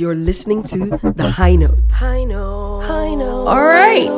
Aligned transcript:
You're 0.00 0.14
listening 0.14 0.62
to 0.62 0.98
The 1.14 1.30
High 1.30 1.56
Note. 1.56 1.78
High 1.90 2.24
note. 2.24 2.80
High 2.86 3.14
note. 3.14 3.44
All 3.44 3.62
right. 3.62 4.08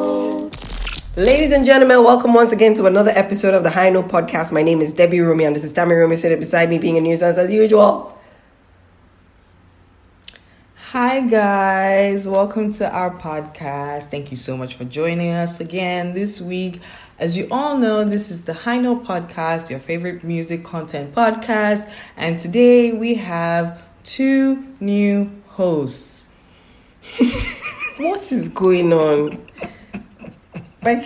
Ladies 1.17 1.51
and 1.51 1.65
gentlemen, 1.65 2.05
welcome 2.05 2.35
once 2.35 2.53
again 2.53 2.73
to 2.75 2.87
another 2.87 3.11
episode 3.11 3.53
of 3.53 3.65
the 3.65 3.71
High 3.71 3.91
Note 3.91 4.07
Podcast. 4.07 4.53
My 4.53 4.63
name 4.63 4.81
is 4.81 4.95
Debbie 4.95 5.19
Romeo 5.19 5.49
and 5.49 5.57
this 5.57 5.65
is 5.65 5.75
Tami 5.75 5.99
Romeo 6.01 6.15
sitting 6.15 6.39
beside 6.39 6.71
me 6.71 6.79
being 6.79 6.99
a 6.99 7.01
nuisance 7.01 7.37
as 7.37 7.51
usual. 7.51 8.17
Hi, 10.93 11.19
guys. 11.23 12.29
Welcome 12.29 12.73
to 12.75 12.89
our 12.89 13.11
podcast. 13.11 14.05
Thank 14.05 14.31
you 14.31 14.37
so 14.37 14.57
much 14.57 14.77
for 14.77 14.85
joining 14.85 15.31
us 15.31 15.59
again 15.59 16.15
this 16.15 16.41
week. 16.41 16.81
As 17.19 17.37
you 17.37 17.49
all 17.51 17.77
know, 17.77 18.05
this 18.05 18.31
is 18.31 18.43
the 18.43 18.55
High 18.55 18.79
Note 18.79 19.05
Podcast, 19.05 19.69
your 19.69 19.81
favorite 19.81 20.23
music 20.23 20.63
content 20.63 21.13
podcast. 21.13 21.91
And 22.17 22.39
today 22.39 22.93
we 22.93 23.17
have 23.17 23.83
two 24.05 24.77
new 24.79 25.42
hosts. 25.53 26.27
What 27.99 28.33
is 28.33 28.49
going 28.49 28.93
on? 28.93 29.31
Like, 30.83 31.05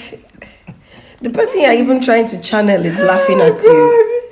the 1.20 1.30
person 1.30 1.62
you're 1.62 1.73
even 1.73 2.01
trying 2.01 2.27
to 2.29 2.41
channel 2.41 2.84
is 2.84 3.01
laughing 3.01 3.41
at 3.41 3.59
oh 3.59 4.23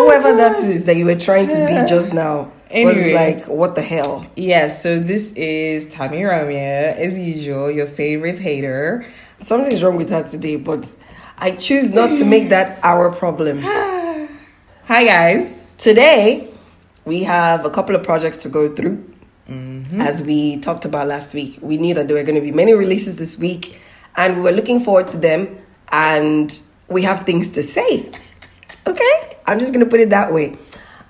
you. 0.00 0.04
Whoever 0.04 0.36
that 0.36 0.56
is 0.58 0.86
that 0.86 0.96
you 0.96 1.04
were 1.04 1.14
trying 1.14 1.48
to 1.48 1.66
be 1.66 1.88
just 1.88 2.12
now 2.12 2.50
Anyway. 2.70 3.04
was 3.04 3.14
like, 3.14 3.48
what 3.48 3.74
the 3.76 3.82
hell? 3.82 4.26
Yes, 4.36 4.82
so 4.82 4.98
this 4.98 5.32
is 5.32 5.86
Tami 5.86 6.28
Romeo, 6.28 6.94
as 6.96 7.16
usual, 7.18 7.70
your 7.70 7.86
favorite 7.86 8.38
hater. 8.38 9.06
Something's 9.38 9.82
wrong 9.82 9.96
with 9.96 10.10
her 10.10 10.24
today, 10.24 10.56
but 10.56 10.94
I 11.38 11.52
choose 11.52 11.92
not 11.92 12.16
to 12.18 12.24
make 12.24 12.48
that 12.50 12.80
our 12.82 13.10
problem. 13.12 13.60
Hi, 13.62 15.04
guys. 15.04 15.72
Today, 15.78 16.52
we 17.04 17.22
have 17.22 17.64
a 17.64 17.70
couple 17.70 17.94
of 17.94 18.02
projects 18.02 18.38
to 18.38 18.48
go 18.48 18.74
through. 18.74 19.02
Mm-hmm. 19.48 20.00
As 20.00 20.22
we 20.22 20.58
talked 20.60 20.84
about 20.84 21.06
last 21.06 21.34
week, 21.34 21.58
we 21.62 21.78
knew 21.78 21.94
that 21.94 22.06
there 22.06 22.16
were 22.16 22.22
going 22.22 22.34
to 22.34 22.40
be 22.40 22.52
many 22.52 22.74
releases 22.74 23.16
this 23.16 23.38
week, 23.38 23.80
and 24.16 24.36
we 24.36 24.42
were 24.42 24.52
looking 24.52 24.80
forward 24.80 25.08
to 25.08 25.18
them. 25.18 25.58
And 25.90 26.60
we 26.88 27.02
have 27.02 27.24
things 27.24 27.48
to 27.50 27.62
say. 27.62 28.10
Okay, 28.86 29.36
I'm 29.46 29.58
just 29.58 29.72
going 29.72 29.84
to 29.84 29.90
put 29.90 30.00
it 30.00 30.10
that 30.10 30.32
way. 30.32 30.56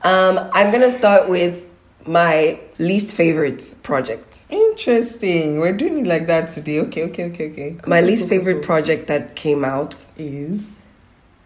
Um, 0.03 0.39
I'm 0.53 0.71
going 0.71 0.83
to 0.83 0.91
start 0.91 1.29
with 1.29 1.69
my 2.07 2.59
least 2.79 3.15
favorite 3.17 3.75
project. 3.83 4.47
Interesting. 4.51 5.61
We're 5.61 5.77
doing 5.77 5.99
it 5.99 6.07
like 6.07 6.27
that 6.29 6.51
today. 6.53 6.81
Okay, 6.81 7.05
okay, 7.05 7.25
okay, 7.27 7.51
okay. 7.51 7.77
My 7.87 8.01
least 8.01 8.29
favorite 8.29 8.63
project 8.65 9.09
that 9.09 9.37
came 9.37 9.65
out 9.65 9.95
is 10.17 10.79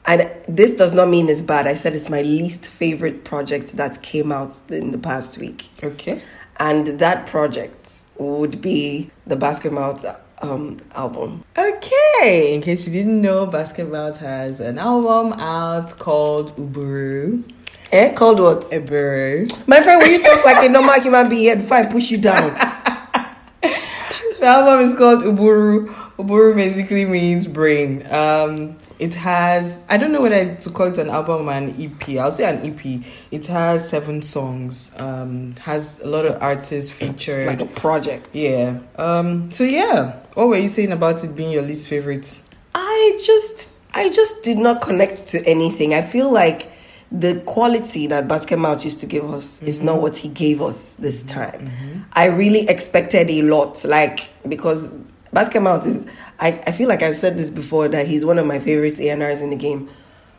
and 0.05 0.30
this 0.48 0.74
does 0.74 0.92
not 0.92 1.08
mean 1.08 1.28
it's 1.28 1.42
bad. 1.42 1.67
I 1.67 1.74
said 1.74 1.95
it's 1.95 2.11
my 2.11 2.22
least 2.22 2.67
favorite 2.67 3.24
project 3.24 3.77
that 3.77 4.02
came 4.02 4.33
out 4.33 4.58
in 4.69 4.91
the 4.91 4.98
past 4.98 5.39
week. 5.39 5.69
okay. 5.83 6.20
And 6.58 6.86
that 6.98 7.27
project 7.27 8.03
would 8.19 8.61
be 8.61 9.11
the 9.27 9.36
Basket 9.36 9.72
Mouth 9.72 10.05
um, 10.42 10.78
album. 10.95 11.45
Okay. 11.56 12.55
In 12.55 12.62
case 12.62 12.86
you 12.86 12.92
didn't 12.92 13.20
know, 13.20 13.47
Basket 13.47 13.91
Mouth 13.91 14.19
has 14.19 14.61
an 14.61 14.78
album 14.78 15.33
out 15.41 15.98
called 15.98 16.56
Uburu. 16.56 17.42
Eh? 17.92 18.12
Called 18.12 18.41
what? 18.41 18.61
Uburu. 18.62 19.69
My 19.69 19.80
friend, 19.80 20.00
will 20.00 20.11
you 20.11 20.23
talk 20.23 20.45
like 20.45 20.64
a 20.64 20.69
normal 20.69 21.00
human 21.00 21.28
being 21.28 21.58
before 21.58 21.78
I 21.78 21.86
push 21.86 22.11
you 22.11 22.19
down? 22.19 22.56
The 24.43 24.48
album 24.48 24.81
is 24.81 24.93
called 24.95 25.21
Uburu. 25.23 25.87
Uburu 26.17 26.57
basically 26.57 27.05
means 27.05 27.47
brain. 27.47 28.05
Um, 28.12 28.77
it 28.98 29.15
has 29.15 29.81
I 29.89 29.97
don't 29.97 30.11
know 30.11 30.21
whether 30.21 30.57
to 30.57 30.71
call 30.71 30.89
it 30.89 30.98
an 30.98 31.11
album 31.11 31.48
or 31.48 31.53
an 31.53 31.71
EP. 31.81 32.19
I'll 32.19 32.33
say 32.33 32.51
an 32.51 32.59
EP. 32.69 33.05
It 33.31 33.47
has 33.47 33.89
seven 33.89 34.20
songs. 34.20 34.91
Um, 34.98 35.55
has 35.61 36.01
a 36.01 36.09
lot 36.09 36.25
of 36.25 36.43
artists 36.43 36.73
It's 36.73 36.91
featured. 36.91 37.47
like 37.47 37.61
a 37.61 37.67
project. 37.67 38.31
Yeah. 38.35 38.81
Um. 38.97 39.53
So 39.53 39.63
yeah, 39.63 40.17
what 40.35 40.48
were 40.48 40.57
you 40.57 40.67
saying 40.67 40.91
about 40.91 41.23
it 41.23 41.37
being 41.37 41.53
your 41.53 41.63
least 41.63 41.87
favorite? 41.87 42.41
I 42.75 43.17
just 43.25 43.70
I 43.95 44.11
just 44.11 44.43
did 44.43 44.59
not 44.59 44.83
connect 44.83 45.29
to 45.29 45.47
anything. 45.47 45.95
I 45.95 46.02
feel 46.02 46.33
like 46.33 46.69
the 47.12 47.40
quality 47.40 48.06
that 48.06 48.27
Basket 48.27 48.56
Mouth 48.56 48.84
used 48.84 49.00
to 49.00 49.06
give 49.06 49.30
us 49.30 49.62
is 49.62 49.83
not 49.83 49.95
mm-hmm. 49.95 50.02
what 50.02 50.17
he 50.17 50.28
gave 50.28 50.62
us 50.62 50.95
this 50.95 51.23
mm-hmm. 51.23 51.39
time. 51.39 51.68
Mm-hmm. 51.68 52.00
I 52.14 52.27
really 52.27 52.68
expected 52.68 53.30
a 53.30 53.42
lot, 53.42 53.84
like 53.84 54.30
because 54.48 54.92
Basket 55.33 55.61
Mouth 55.61 55.86
is 55.86 56.06
I, 56.40 56.62
I 56.67 56.72
feel 56.72 56.89
like 56.89 57.02
I've 57.02 57.17
said 57.17 57.36
this 57.36 57.51
before 57.51 57.89
that 57.89 58.06
he's 58.06 58.24
one 58.24 58.39
of 58.39 58.46
my 58.46 58.58
favorite 58.58 58.95
ANRs 58.95 59.42
in 59.42 59.51
the 59.51 59.56
game. 59.56 59.89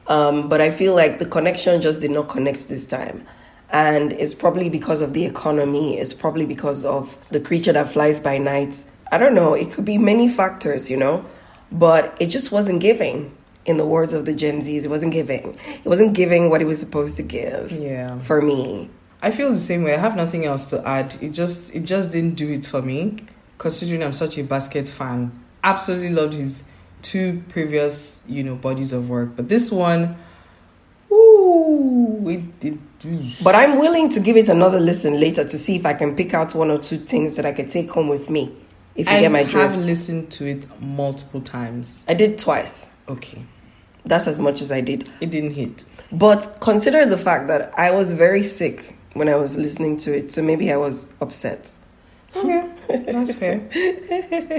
Um, 0.08 0.50
but 0.50 0.60
I 0.60 0.72
feel 0.72 0.96
like 0.96 1.20
the 1.20 1.26
connection 1.26 1.82
just 1.82 2.02
did 2.02 2.12
not 2.12 2.28
connect 2.28 2.68
this 2.68 2.86
time. 2.86 3.26
And 3.70 4.12
it's 4.14 4.36
probably 4.36 4.70
because 4.70 5.02
of 5.02 5.14
the 5.14 5.26
economy, 5.26 5.98
it's 5.98 6.14
probably 6.14 6.46
because 6.46 6.86
of 6.86 7.18
the 7.32 7.40
creature 7.40 7.72
that 7.74 7.88
flies 7.88 8.20
by 8.20 8.38
night. 8.38 8.84
I 9.12 9.18
don't 9.18 9.34
know, 9.34 9.54
it 9.54 9.72
could 9.72 9.86
be 9.86 9.98
many 9.98 10.28
factors, 10.28 10.92
you 10.92 10.98
know, 10.98 11.26
but 11.72 12.18
it 12.20 12.28
just 12.28 12.52
wasn't 12.52 12.82
giving. 12.82 13.36
In 13.66 13.78
the 13.78 13.86
words 13.86 14.14
of 14.14 14.26
the 14.26 14.34
Gen 14.34 14.60
Zs, 14.60 14.84
it 14.84 14.90
wasn't 14.90 15.14
giving. 15.14 15.56
It 15.84 15.88
wasn't 15.88 16.14
giving 16.14 16.50
what 16.50 16.62
it 16.62 16.66
was 16.66 16.80
supposed 16.80 17.16
to 17.18 17.24
give 17.24 17.72
Yeah. 17.72 18.20
for 18.20 18.42
me. 18.42 18.90
I 19.22 19.32
feel 19.32 19.50
the 19.52 19.58
same 19.58 19.84
way. 19.84 19.94
I 19.94 19.98
have 20.00 20.18
nothing 20.18 20.46
else 20.46 20.66
to 20.72 20.86
add. 20.86 21.16
It 21.22 21.30
just 21.30 21.74
it 21.74 21.84
just 21.84 22.12
didn't 22.12 22.36
do 22.36 22.52
it 22.52 22.66
for 22.66 22.82
me. 22.82 23.18
Considering 23.58 24.04
I'm 24.04 24.12
such 24.12 24.38
a 24.38 24.44
basket 24.44 24.90
fan, 24.90 25.32
absolutely 25.64 26.10
loved 26.10 26.34
his 26.34 26.66
two 27.02 27.42
previous 27.48 28.22
you 28.28 28.44
know 28.44 28.56
bodies 28.56 28.92
of 28.92 29.08
work, 29.10 29.30
but 29.38 29.48
this 29.48 29.72
one, 29.72 30.18
ooh, 31.12 32.28
it 32.30 32.60
did. 32.60 32.80
But 33.44 33.54
I'm 33.56 33.80
willing 33.80 34.10
to 34.12 34.20
give 34.22 34.38
it 34.38 34.48
another 34.48 34.80
listen 34.80 35.20
later 35.20 35.44
to 35.44 35.58
see 35.58 35.76
if 35.76 35.86
I 35.86 35.94
can 35.94 36.16
pick 36.16 36.34
out 36.34 36.56
one 36.56 36.72
or 36.72 36.78
two 36.78 36.98
things 36.98 37.36
that 37.36 37.46
I 37.46 37.52
could 37.52 37.70
take 37.70 37.92
home 37.92 38.08
with 38.08 38.30
me. 38.30 38.56
If 38.96 39.10
you 39.10 39.16
I 39.18 39.20
get 39.22 39.32
my 39.32 39.44
drift. 39.44 39.56
I 39.58 39.62
have 39.74 39.76
listened 39.78 40.32
to 40.34 40.46
it 40.48 40.66
multiple 40.82 41.42
times. 41.42 42.06
I 42.08 42.14
did 42.14 42.38
twice. 42.40 42.88
Okay, 43.10 43.44
That's 44.06 44.28
as 44.28 44.38
much 44.40 44.62
as 44.62 44.72
I 44.72 44.82
did. 44.82 45.10
it 45.22 45.30
didn't 45.32 45.52
hit. 45.54 45.86
But 46.12 46.58
consider 46.60 47.06
the 47.06 47.18
fact 47.18 47.48
that 47.48 47.74
I 47.78 47.92
was 47.92 48.12
very 48.14 48.44
sick 48.44 48.96
when 49.14 49.30
I 49.30 49.36
was 49.36 49.58
listening 49.58 49.98
to 49.98 50.16
it, 50.16 50.30
so 50.32 50.42
maybe 50.42 50.72
I 50.72 50.78
was 50.78 51.14
upset. 51.22 51.78
Okay, 52.36 52.68
that's 52.90 53.34
fair. 53.36 53.60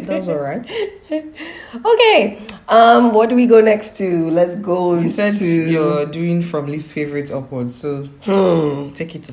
That's 0.03 0.29
all 0.29 0.39
right. 0.39 0.65
Okay, 1.11 2.39
um, 2.69 3.13
what 3.13 3.29
do 3.29 3.35
we 3.35 3.47
go 3.47 3.61
next 3.61 3.97
to? 3.99 4.31
Let's 4.31 4.55
go 4.57 4.97
You 4.99 5.09
said 5.09 5.33
to 5.33 5.45
you're 5.45 6.07
doing 6.07 6.41
from 6.43 6.67
least 6.67 6.93
favorite 6.93 7.31
upwards, 7.33 7.75
so 7.75 8.05
Hmm. 8.23 8.93
take 8.93 9.15
it. 9.17 9.29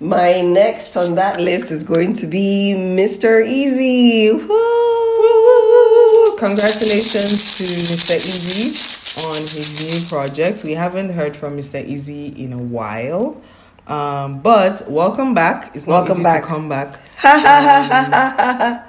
My 0.00 0.40
next 0.40 0.96
on 0.96 1.14
that 1.16 1.40
list 1.40 1.70
is 1.70 1.82
going 1.82 2.14
to 2.14 2.26
be 2.26 2.72
Mr. 2.76 3.42
Eazi. 3.44 4.32
Woo! 4.48 6.36
Congratulations 6.38 7.58
to 7.58 7.64
Mr. 7.64 8.14
Eazi 8.16 8.87
on 9.26 9.36
his 9.40 9.68
new 10.02 10.08
project. 10.08 10.64
We 10.64 10.72
haven't 10.72 11.10
heard 11.10 11.36
from 11.36 11.56
Mr. 11.56 11.84
Eazi 11.86 12.36
in 12.38 12.52
a 12.52 12.58
while. 12.58 13.40
Um, 13.86 14.40
but 14.40 14.82
welcome 14.88 15.32
back. 15.34 15.74
It's 15.74 15.86
not 15.86 16.06
Welcome 16.06 16.14
easy 16.16 16.22
back. 16.24 16.42
to 16.42 16.46
come 16.48 16.68
back. 16.68 16.94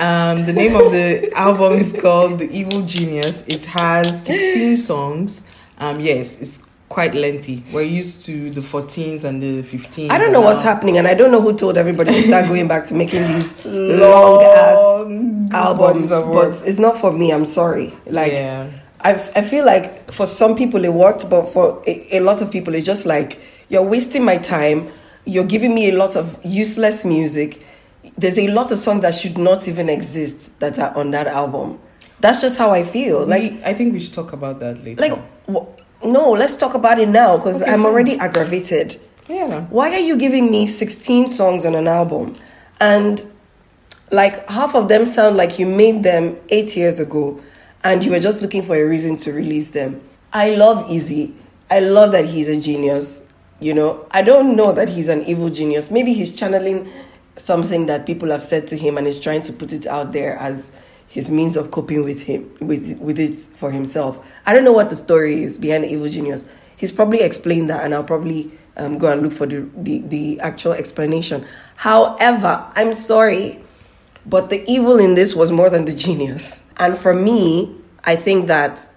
Um, 0.00 0.06
um, 0.38 0.46
the 0.46 0.52
name 0.52 0.76
of 0.76 0.92
the 0.92 1.32
album 1.34 1.72
is 1.72 1.92
called 2.00 2.38
The 2.38 2.48
Evil 2.56 2.82
Genius. 2.82 3.42
It 3.48 3.64
has 3.64 4.06
16 4.26 4.76
songs. 4.90 5.42
Um, 5.78 5.98
yes, 5.98 6.38
it's 6.40 6.62
quite 6.88 7.14
lengthy. 7.16 7.64
We're 7.72 7.82
used 7.82 8.24
to 8.26 8.50
the 8.50 8.60
14s 8.60 9.24
and 9.24 9.42
the 9.42 9.62
15s. 9.62 10.10
I 10.10 10.18
don't 10.18 10.32
know 10.32 10.40
what's 10.40 10.60
now- 10.64 10.72
happening, 10.74 10.98
and 10.98 11.08
I 11.08 11.14
don't 11.14 11.32
know 11.32 11.40
who 11.40 11.52
told 11.56 11.76
everybody 11.76 12.12
to 12.14 12.22
start 12.22 12.46
going 12.46 12.68
back 12.68 12.84
to 12.86 12.94
making 12.94 13.26
these 13.26 13.66
long 13.66 14.42
ass 14.44 15.52
albums. 15.52 15.78
bodies 16.10 16.12
of 16.12 16.28
work. 16.28 16.50
But 16.50 16.68
it's 16.68 16.78
not 16.78 16.96
for 16.96 17.12
me. 17.12 17.32
I'm 17.32 17.44
sorry. 17.44 17.92
Like 18.06 18.32
yeah. 18.32 18.70
I, 19.00 19.12
I 19.12 19.42
feel 19.42 19.64
like 19.64 20.10
for 20.12 20.26
some 20.26 20.56
people 20.56 20.84
it 20.84 20.92
worked, 20.92 21.28
but 21.30 21.44
for 21.46 21.82
a, 21.86 22.16
a 22.16 22.20
lot 22.20 22.42
of 22.42 22.50
people 22.50 22.74
it's 22.74 22.86
just 22.86 23.06
like 23.06 23.40
you're 23.68 23.82
wasting 23.82 24.24
my 24.24 24.38
time. 24.38 24.90
You're 25.24 25.44
giving 25.44 25.74
me 25.74 25.90
a 25.90 25.96
lot 25.96 26.16
of 26.16 26.38
useless 26.44 27.04
music. 27.04 27.64
There's 28.16 28.38
a 28.38 28.48
lot 28.48 28.70
of 28.72 28.78
songs 28.78 29.02
that 29.02 29.14
should 29.14 29.36
not 29.36 29.68
even 29.68 29.88
exist 29.90 30.58
that 30.60 30.78
are 30.78 30.94
on 30.96 31.10
that 31.10 31.26
album. 31.26 31.78
That's 32.20 32.40
just 32.40 32.58
how 32.58 32.70
I 32.70 32.82
feel. 32.82 33.26
Like, 33.26 33.42
we, 33.52 33.62
I 33.64 33.74
think 33.74 33.92
we 33.92 33.98
should 34.00 34.14
talk 34.14 34.32
about 34.32 34.58
that 34.60 34.82
later. 34.82 35.00
like 35.00 35.18
no. 36.02 36.32
Let's 36.32 36.56
talk 36.56 36.74
about 36.74 36.98
it 36.98 37.08
now 37.08 37.36
because 37.36 37.60
Okay, 37.62 37.70
I'm 37.70 37.82
fine. 37.82 37.86
already 37.86 38.16
aggravated. 38.18 38.96
yeah. 39.28 39.62
Why 39.66 39.90
are 39.92 40.00
you 40.00 40.16
giving 40.16 40.50
me 40.50 40.66
16 40.66 41.26
songs 41.28 41.64
on 41.66 41.74
an 41.74 41.86
album? 41.86 42.36
And 42.80 43.22
like 44.10 44.48
half 44.48 44.74
of 44.74 44.88
them 44.88 45.04
sound 45.04 45.36
like 45.36 45.58
you 45.58 45.66
made 45.66 46.02
them 46.02 46.36
eight 46.48 46.74
years 46.76 46.98
ago 47.00 47.40
and 47.84 48.04
you 48.04 48.10
were 48.10 48.20
just 48.20 48.42
looking 48.42 48.62
for 48.62 48.76
a 48.76 48.84
reason 48.84 49.16
to 49.18 49.32
release 49.32 49.70
them. 49.70 50.00
I 50.32 50.50
love 50.54 50.86
Eazi. 50.86 51.34
I 51.70 51.80
love 51.80 52.12
that 52.12 52.24
he's 52.24 52.48
a 52.48 52.60
genius. 52.60 53.24
You 53.60 53.74
know, 53.74 54.06
I 54.10 54.22
don't 54.22 54.56
know 54.56 54.72
that 54.72 54.88
he's 54.88 55.08
an 55.08 55.24
evil 55.24 55.50
genius. 55.50 55.90
Maybe 55.90 56.12
he's 56.12 56.34
channeling 56.34 56.90
something 57.36 57.86
that 57.86 58.06
people 58.06 58.30
have 58.30 58.42
said 58.42 58.68
to 58.68 58.76
him 58.76 58.98
and 58.98 59.06
is 59.06 59.20
trying 59.20 59.40
to 59.42 59.52
put 59.52 59.72
it 59.72 59.86
out 59.86 60.12
there 60.12 60.36
as 60.38 60.72
his 61.08 61.30
means 61.30 61.56
of 61.56 61.70
coping 61.70 62.04
with 62.04 62.22
him 62.22 62.54
with 62.60 62.98
with 62.98 63.18
it 63.18 63.34
for 63.34 63.70
himself. 63.70 64.24
I 64.46 64.52
don't 64.52 64.64
know 64.64 64.72
what 64.72 64.90
the 64.90 64.96
story 64.96 65.42
is 65.42 65.58
behind 65.58 65.84
the 65.84 65.92
evil 65.92 66.08
genius. 66.08 66.46
He's 66.76 66.92
probably 66.92 67.20
explained 67.22 67.70
that, 67.70 67.82
and 67.84 67.94
I'll 67.94 68.04
probably 68.04 68.52
um, 68.76 68.98
go 68.98 69.10
and 69.10 69.22
look 69.22 69.32
for 69.32 69.46
the, 69.46 69.68
the 69.76 70.00
the 70.00 70.40
actual 70.40 70.72
explanation. 70.72 71.44
However, 71.76 72.64
I'm 72.76 72.92
sorry, 72.92 73.60
but 74.26 74.50
the 74.50 74.68
evil 74.70 74.98
in 74.98 75.14
this 75.14 75.34
was 75.34 75.50
more 75.50 75.70
than 75.70 75.86
the 75.86 75.94
genius. 75.94 76.64
And 76.78 76.96
for 76.96 77.14
me, 77.14 77.74
I 78.04 78.16
think 78.16 78.46
that 78.46 78.88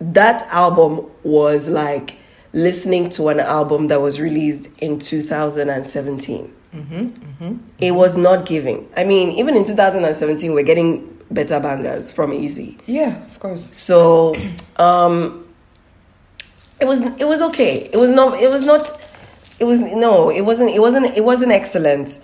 that 0.00 0.42
album 0.48 1.06
was 1.22 1.68
like 1.68 2.18
listening 2.52 3.10
to 3.10 3.28
an 3.28 3.40
album 3.40 3.88
that 3.88 4.00
was 4.00 4.20
released 4.20 4.68
in 4.78 4.98
2017. 4.98 6.54
It 7.78 7.92
was 7.92 8.16
not 8.16 8.46
giving. 8.46 8.88
I 8.96 9.04
mean, 9.04 9.30
even 9.32 9.56
in 9.56 9.64
2017, 9.64 10.52
we're 10.52 10.62
getting 10.62 11.18
better 11.30 11.60
bangers 11.60 12.12
from 12.12 12.30
Eazi. 12.30 12.78
Yeah, 12.86 13.24
of 13.24 13.40
course. 13.40 13.76
So, 13.76 14.34
um, 14.76 15.46
it 16.80 16.86
was 16.86 17.02
it 17.02 17.26
was 17.26 17.42
okay. 17.42 17.90
It 17.92 17.98
was 17.98 18.12
not. 18.12 18.40
It 18.40 18.48
was 18.48 18.66
not. 18.66 19.12
It 19.58 19.64
was 19.64 19.82
no. 19.82 20.30
It 20.30 20.42
wasn't. 20.42 20.70
It 20.70 20.80
wasn't. 20.80 21.06
It 21.16 21.24
wasn't 21.24 21.52
excellent. 21.52 22.20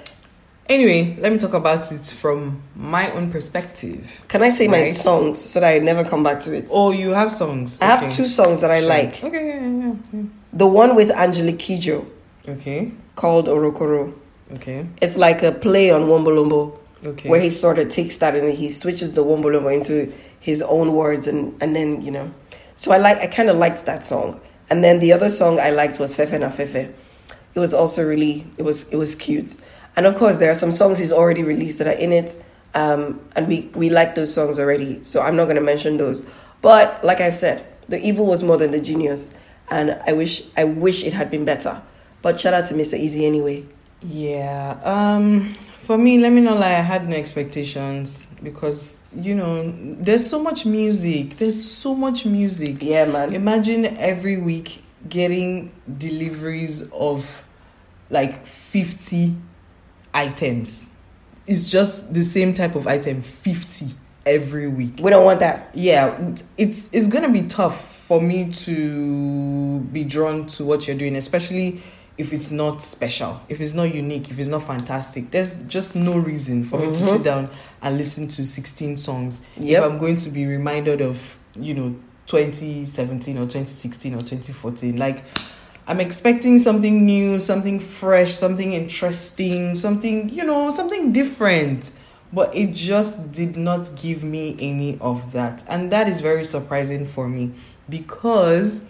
Anyway, 0.68 1.16
let 1.20 1.30
me 1.32 1.38
talk 1.38 1.54
about 1.54 1.90
it 1.92 2.04
from 2.06 2.60
my 2.74 3.08
own 3.12 3.30
perspective. 3.30 4.24
Can 4.26 4.42
I 4.42 4.48
say 4.48 4.66
my 4.66 4.90
songs 4.90 5.40
so 5.40 5.60
that 5.60 5.74
I 5.74 5.78
never 5.78 6.02
come 6.02 6.24
back 6.24 6.40
to 6.40 6.52
it? 6.56 6.68
Oh, 6.72 6.90
you 6.90 7.10
have 7.12 7.32
songs. 7.32 7.78
I 7.80 7.86
have 7.86 8.10
two 8.10 8.26
songs 8.26 8.62
that 8.62 8.70
I 8.72 8.80
Sure. 8.80 8.88
like. 8.88 9.22
Okay, 9.22 9.46
yeah, 9.46 9.60
yeah, 9.60 9.94
yeah. 10.12 10.22
The 10.52 10.66
one 10.66 10.96
with 10.96 11.10
Angelique 11.12 11.58
Kidjo 11.58 12.04
Okay, 12.48 12.90
called 13.14 13.46
Orokoro. 13.46 14.12
okay, 14.54 14.86
It's 15.00 15.16
like 15.16 15.42
a 15.44 15.52
play 15.52 15.90
on 15.90 16.02
Wombolombo. 16.08 16.76
okay. 17.04 17.28
where 17.28 17.40
he 17.40 17.50
sort 17.50 17.78
of 17.78 17.88
takes 17.90 18.16
that 18.16 18.34
and 18.34 18.52
he 18.52 18.69
switches 18.69 19.12
the 19.12 19.22
Wombolombo 19.24 19.72
into 19.72 20.12
his 20.40 20.62
own 20.62 20.92
words 20.94 21.28
and 21.28 21.54
and 21.60 21.74
then 21.76 22.00
you 22.02 22.10
know 22.10 22.30
so 22.74 22.92
i 22.92 22.98
like 22.98 23.19
i 23.19 23.26
kind 23.26 23.48
of 23.50 23.56
liked 23.56 23.84
that 23.86 24.04
song 24.04 24.40
and 24.70 24.82
then 24.84 25.00
the 25.00 25.12
other 25.12 25.28
song 25.28 25.58
i 25.58 25.70
liked 25.70 25.98
was 25.98 26.14
fefe 26.14 26.38
na 26.38 26.48
fefe 26.50 26.92
it 27.54 27.58
was 27.58 27.74
also 27.74 28.06
really 28.06 28.46
it 28.58 28.62
was 28.62 28.88
it 28.92 28.96
was 28.96 29.14
cute 29.16 29.56
and 29.96 30.06
of 30.06 30.14
course 30.16 30.37
there 30.38 30.50
are 30.50 30.54
some 30.54 30.70
songs 30.72 30.98
he's 30.98 31.12
already 31.12 31.43
released 31.43 31.78
that 31.78 31.87
are 31.87 31.98
in 31.98 32.12
it 32.12 32.43
um 32.75 33.20
and 33.34 33.48
we 33.48 33.70
we 33.75 33.88
like 33.90 34.14
those 34.14 34.32
songs 34.32 34.58
already 34.58 35.02
so 35.02 35.20
i'm 35.22 35.37
not 35.37 35.44
going 35.44 35.56
to 35.56 35.62
mention 35.62 35.96
those 35.96 36.26
but 36.62 37.02
like 37.04 37.20
i 37.20 37.31
said 37.31 37.64
the 37.88 37.98
evil 38.04 38.26
was 38.26 38.43
more 38.43 38.56
than 38.56 38.70
the 38.70 38.81
genius 38.81 39.32
and 39.70 39.98
i 40.06 40.12
wish 40.12 40.43
i 40.56 40.64
wish 40.64 41.04
it 41.04 41.12
had 41.12 41.31
been 41.31 41.44
better 41.44 41.81
but 42.22 42.38
shout 42.38 42.52
out 42.54 42.66
to 42.66 42.75
mr 42.75 42.98
eazi 43.00 43.22
anyway 43.26 43.64
Yeah. 44.02 44.76
Um 44.84 45.54
for 45.87 45.96
me, 45.96 46.19
let 46.19 46.32
me 46.32 46.40
not 46.40 46.58
lie, 46.58 46.70
I 46.72 46.82
had 46.82 47.08
no 47.08 47.14
expectations 47.16 48.26
because 48.43 49.00
you 49.14 49.34
know, 49.34 49.72
there's 50.00 50.28
so 50.28 50.43
much 50.43 50.66
music. 50.66 51.37
There's 51.38 51.62
so 51.62 51.94
much 51.94 52.26
music. 52.26 52.82
yeah 52.82 53.04
man 53.06 53.32
Imagine 53.34 53.87
every 53.96 54.37
week 54.37 54.82
getting 55.08 55.70
deliveries 55.96 56.90
of 56.90 57.44
like 58.10 58.44
50 58.44 59.34
items. 60.16 60.90
It's 61.46 61.70
just 61.70 62.12
the 62.12 62.24
same 62.24 62.54
type 62.54 62.74
of 62.74 62.86
item, 62.88 63.22
50 63.22 63.86
every 64.24 64.66
week. 64.66 64.98
we 65.00 65.10
don't 65.10 65.24
want 65.24 65.38
that 65.40 65.70
Yeah, 65.74 66.34
it's 66.56 66.88
it's 66.90 67.06
going 67.06 67.22
to 67.24 67.30
be 67.30 67.46
tough 67.46 67.94
for 68.06 68.20
me 68.20 68.50
to 68.52 69.80
be 69.80 70.04
drawn 70.04 70.46
to 70.46 70.64
what 70.64 70.86
you're 70.86 70.96
doing, 70.96 71.16
especially 71.16 71.82
if 72.18 72.32
it's 72.32 72.50
not 72.50 72.80
special, 72.80 73.40
if 73.48 73.60
it's 73.60 73.74
not 73.74 73.94
unique, 73.94 74.30
if 74.30 74.38
it's 74.38 74.48
not 74.48 74.62
fantastic. 74.62 75.30
There's 75.30 75.54
just 75.68 75.94
no 75.94 76.16
reason 76.19 76.64
for 76.64 76.78
me 76.78 76.86
to 76.86 76.94
sit 76.94 77.14
mm-hmm. 77.14 77.22
down 77.22 77.50
and 77.82 77.98
listen 77.98 78.26
to 78.28 78.46
16 78.46 78.96
songs 78.96 79.42
Yep. 79.58 79.82
if 79.82 79.90
I'm 79.90 79.98
going 79.98 80.16
to 80.16 80.30
be 80.30 80.46
reminded 80.46 81.02
of, 81.02 81.36
you 81.56 81.74
know, 81.74 81.94
2017 82.26 83.36
or 83.36 83.42
2016 83.42 84.14
or 84.14 84.20
2014. 84.20 84.96
Like, 84.96 85.24
I'm 85.86 86.00
expecting 86.00 86.58
something 86.58 87.06
new, 87.06 87.38
something 87.38 87.78
fresh, 87.78 88.32
something 88.32 88.72
interesting, 88.72 89.76
something, 89.76 90.28
you 90.28 90.44
know, 90.44 90.70
something 90.70 91.12
different. 91.12 91.92
But 92.32 92.54
it 92.54 92.74
just 92.74 93.30
did 93.30 93.56
not 93.56 93.94
give 93.94 94.24
me 94.24 94.56
any 94.58 94.98
of 95.00 95.32
that. 95.32 95.62
And 95.68 95.92
that 95.92 96.08
is 96.08 96.20
very 96.20 96.44
surprising 96.44 97.06
for 97.06 97.28
me 97.28 97.52
because 97.88 98.84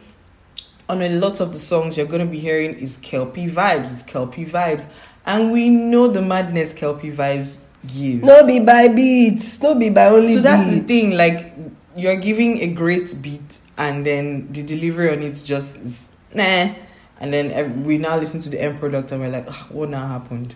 on 0.88 1.02
a 1.02 1.10
lot 1.10 1.40
of 1.40 1.52
the 1.52 1.58
songs 1.58 1.98
you're 1.98 2.06
going 2.06 2.25
to 2.25 2.31
be 2.31 2.38
hearing 2.38 2.75
is 2.75 2.96
Kel-P 2.96 3.48
vibes, 3.48 3.93
it's 3.93 4.02
Kel-P 4.02 4.46
vibes. 4.46 4.88
And 5.26 5.52
we 5.52 5.69
know 5.69 6.08
the 6.08 6.22
madness 6.22 6.72
Kel-P 6.72 7.10
vibes 7.10 7.62
gives. 7.87 8.22
No 8.22 8.46
be 8.46 8.58
by 8.60 8.88
beats. 8.88 9.60
No 9.60 9.75
be 9.75 9.90
by 9.90 10.06
only 10.06 10.32
So 10.32 10.40
that's 10.40 10.64
the 10.64 10.81
thing, 10.81 11.16
like 11.16 11.52
you're 11.94 12.16
giving 12.16 12.60
a 12.60 12.69
great 12.69 13.14
beat, 13.20 13.60
and 13.76 14.04
then 14.06 14.50
the 14.52 14.62
delivery 14.62 15.10
on 15.10 15.22
it 15.22 15.43
just 15.44 15.76
is 15.76 16.08
nah. 16.34 16.75
And 17.19 17.32
then 17.32 17.84
we 17.84 17.99
now 17.99 18.17
listen 18.19 18.40
to 18.43 18.50
the 18.50 18.61
end 18.61 18.78
product, 18.78 19.12
and 19.12 19.20
we're 19.20 19.31
like, 19.31 19.46
"Ah, 19.49 19.67
what 19.70 19.88
now 19.88 20.06
happened? 20.06 20.55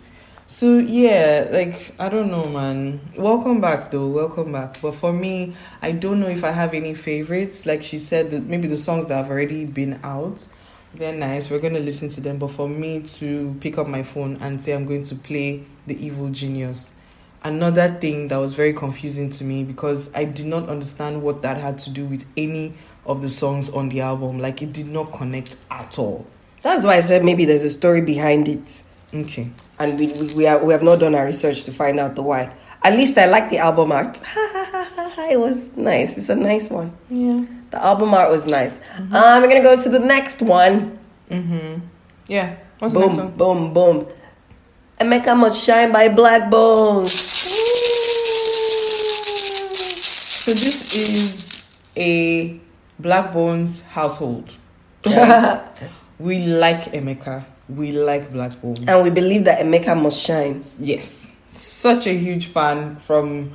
So 0.51 0.79
yeah, 0.79 1.47
like 1.49 1.95
I 1.97 2.09
don't 2.09 2.29
know, 2.29 2.45
man. 2.47 2.99
Welcome 3.17 3.61
back, 3.61 3.89
though. 3.89 4.09
Welcome 4.09 4.51
back. 4.51 4.81
But 4.81 4.95
for 4.95 5.13
me, 5.13 5.55
I 5.81 5.93
don't 5.93 6.19
know 6.19 6.27
if 6.27 6.43
I 6.43 6.51
have 6.51 6.73
any 6.73 6.93
favorites. 6.93 7.65
Like 7.65 7.81
she 7.81 7.97
said, 7.97 8.31
that 8.31 8.43
maybe 8.43 8.67
the 8.67 8.77
songs 8.77 9.05
that 9.07 9.15
have 9.15 9.29
already 9.29 9.63
been 9.65 9.99
out, 10.03 10.45
they're 10.93 11.15
nice. 11.15 11.49
We're 11.49 11.59
gonna 11.59 11.79
listen 11.79 12.09
to 12.09 12.21
them. 12.21 12.37
But 12.37 12.51
for 12.51 12.67
me 12.67 13.01
to 13.01 13.55
pick 13.61 13.77
up 13.77 13.87
my 13.87 14.03
phone 14.03 14.37
and 14.41 14.61
say 14.61 14.73
I'm 14.73 14.85
going 14.85 15.03
to 15.03 15.15
play 15.15 15.63
the 15.87 16.05
Evil 16.05 16.29
Genius, 16.29 16.91
another 17.43 17.87
thing 18.01 18.27
that 18.27 18.37
was 18.37 18.53
very 18.53 18.73
confusing 18.73 19.29
to 19.29 19.45
me 19.45 19.63
because 19.63 20.13
I 20.13 20.25
did 20.25 20.47
not 20.47 20.69
understand 20.69 21.23
what 21.23 21.41
that 21.43 21.57
had 21.57 21.79
to 21.79 21.89
do 21.89 22.05
with 22.05 22.25
any 22.35 22.73
of 23.05 23.21
the 23.21 23.29
songs 23.29 23.69
on 23.69 23.89
the 23.89 24.01
album. 24.01 24.39
Like 24.39 24.61
it 24.61 24.73
did 24.73 24.87
not 24.87 25.11
connect 25.13 25.55
at 25.69 25.97
all. 25.99 26.25
That's 26.61 26.83
why 26.83 26.97
I 26.97 27.01
said 27.01 27.23
maybe 27.25 27.45
there's 27.45 27.63
a 27.63 27.69
story 27.71 28.01
behind 28.01 28.47
it, 28.47 28.83
Okay. 29.13 29.49
and 29.79 29.97
we 29.99 30.07
we, 30.13 30.27
we, 30.35 30.47
are, 30.47 30.63
we 30.63 30.73
have 30.73 30.83
not 30.83 30.99
done 30.99 31.15
our 31.15 31.25
research 31.25 31.63
to 31.63 31.71
find 31.71 31.99
out 31.99 32.15
the 32.15 32.21
why. 32.21 32.53
At 32.83 32.93
least 32.93 33.17
I 33.17 33.25
like 33.25 33.49
the 33.49 33.57
album 33.59 33.91
art. 33.91 34.21
it 35.29 35.39
was 35.39 35.75
nice. 35.75 36.17
It's 36.17 36.29
a 36.29 36.35
nice 36.35 36.69
one. 36.69 36.93
Yeah. 37.09 37.45
The 37.71 37.83
album 37.83 38.13
art 38.13 38.29
was 38.31 38.45
nice. 38.45 38.79
Um, 38.97 39.41
we're 39.41 39.47
gonna 39.47 39.61
go 39.63 39.79
to 39.79 39.89
the 39.89 39.99
next 39.99 40.41
one. 40.41 40.97
Mm-hmm. 41.29 41.79
Yeah. 42.27 42.55
What's 42.79 42.93
the 42.93 42.99
next 43.01 43.15
boom, 43.15 43.35
one? 43.37 43.73
boom, 43.73 43.73
boom. 43.73 44.07
Emeka 44.99 45.37
must 45.37 45.63
shine 45.63 45.91
by 45.91 46.09
Blaqbonez. 46.09 47.07
So 50.41 50.51
this 50.51 50.95
is 50.95 51.67
a 51.95 52.59
Blaqbonez 53.01 53.85
household. 53.87 54.53
right? 55.05 55.61
we 56.19 56.39
like 56.45 56.91
Emeka. 56.93 57.43
We 57.69 57.91
like 57.91 58.31
Blaqbonez. 58.31 58.87
And 58.87 59.03
we 59.03 59.09
believe 59.09 59.45
that 59.45 59.59
Emeka 59.59 59.99
must 60.01 60.21
shine. 60.21 60.61
Yes, 60.79 61.31
such 61.47 62.07
a 62.07 62.13
huge 62.13 62.47
fan 62.47 62.97
from. 62.97 63.53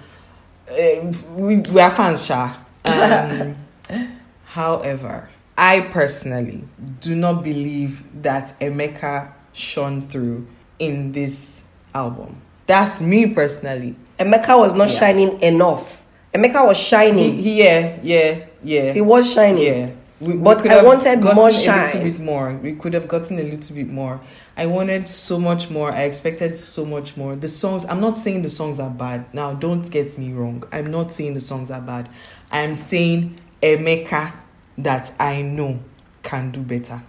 Uh, 0.70 1.12
we, 1.34 1.58
we 1.58 1.80
are 1.80 1.90
fans, 1.90 2.24
Sha. 2.26 2.56
Um, 2.84 3.56
however, 4.44 5.28
I 5.56 5.80
personally 5.80 6.64
do 7.00 7.14
not 7.14 7.42
believe 7.44 8.02
that 8.22 8.58
Emeka 8.60 9.32
shone 9.52 10.00
through 10.00 10.46
in 10.78 11.12
this 11.12 11.62
album. 11.94 12.42
That's 12.66 13.00
me 13.00 13.32
personally. 13.32 13.94
Emeka 14.18 14.58
was 14.58 14.74
not 14.74 14.88
Yeah. 14.90 14.94
shining 14.98 15.40
enough. 15.42 16.02
Emeka 16.34 16.66
was 16.66 16.78
He, 16.78 16.84
shining. 16.84 17.38
he- 17.38 17.62
yeah, 17.64 17.96
yeah, 18.02 18.45
yeah. 18.62 18.92
It 18.94 19.04
was 19.04 19.32
shining. 19.32 19.62
Yeah. 19.62 19.90
We, 20.18 20.34
we 20.34 20.42
But 20.42 20.60
could 20.60 20.70
I 20.70 20.82
wanted 20.82 21.22
more 21.22 21.48
a 21.48 21.52
little 21.52 22.02
bit 22.02 22.18
more. 22.18 22.54
We 22.54 22.74
could 22.74 22.94
have 22.94 23.06
gotten 23.06 23.38
a 23.38 23.42
little 23.42 23.76
bit 23.76 23.90
more. 23.90 24.20
I 24.56 24.64
wanted 24.64 25.08
so 25.08 25.38
much 25.38 25.68
more. 25.68 25.92
I 25.92 26.04
expected 26.04 26.56
so 26.56 26.86
much 26.86 27.18
more. 27.18 27.36
The 27.36 27.48
songs, 27.48 27.84
I'm 27.84 28.00
not 28.00 28.16
saying 28.16 28.40
the 28.40 28.48
songs 28.48 28.80
are 28.80 28.88
bad. 28.88 29.26
Now, 29.34 29.52
don't 29.52 29.90
get 29.90 30.16
me 30.16 30.32
wrong. 30.32 30.64
I'm 30.72 30.90
not 30.90 31.12
saying 31.12 31.34
the 31.34 31.40
songs 31.40 31.70
are 31.70 31.82
bad. 31.82 32.08
I'm 32.50 32.74
saying 32.74 33.38
Emeka 33.62 34.32
that 34.78 35.12
I 35.20 35.42
know 35.42 35.80
can 36.22 36.50
do 36.50 36.62
better. 36.62 37.02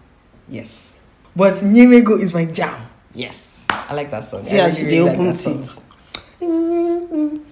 Yes. 0.49 0.99
But 1.33 1.55
Nyemego 1.55 2.21
is 2.21 2.33
my 2.33 2.45
jam. 2.45 2.89
Yes. 3.13 3.65
I 3.69 3.93
like 3.93 4.11
that 4.11 4.25
song. 4.25 4.45
I 4.45 4.51
really, 4.51 4.69
they 4.69 4.99
really 4.99 5.09
open 5.09 5.25
like 5.27 5.35
that 5.35 5.63
song. 5.63 5.83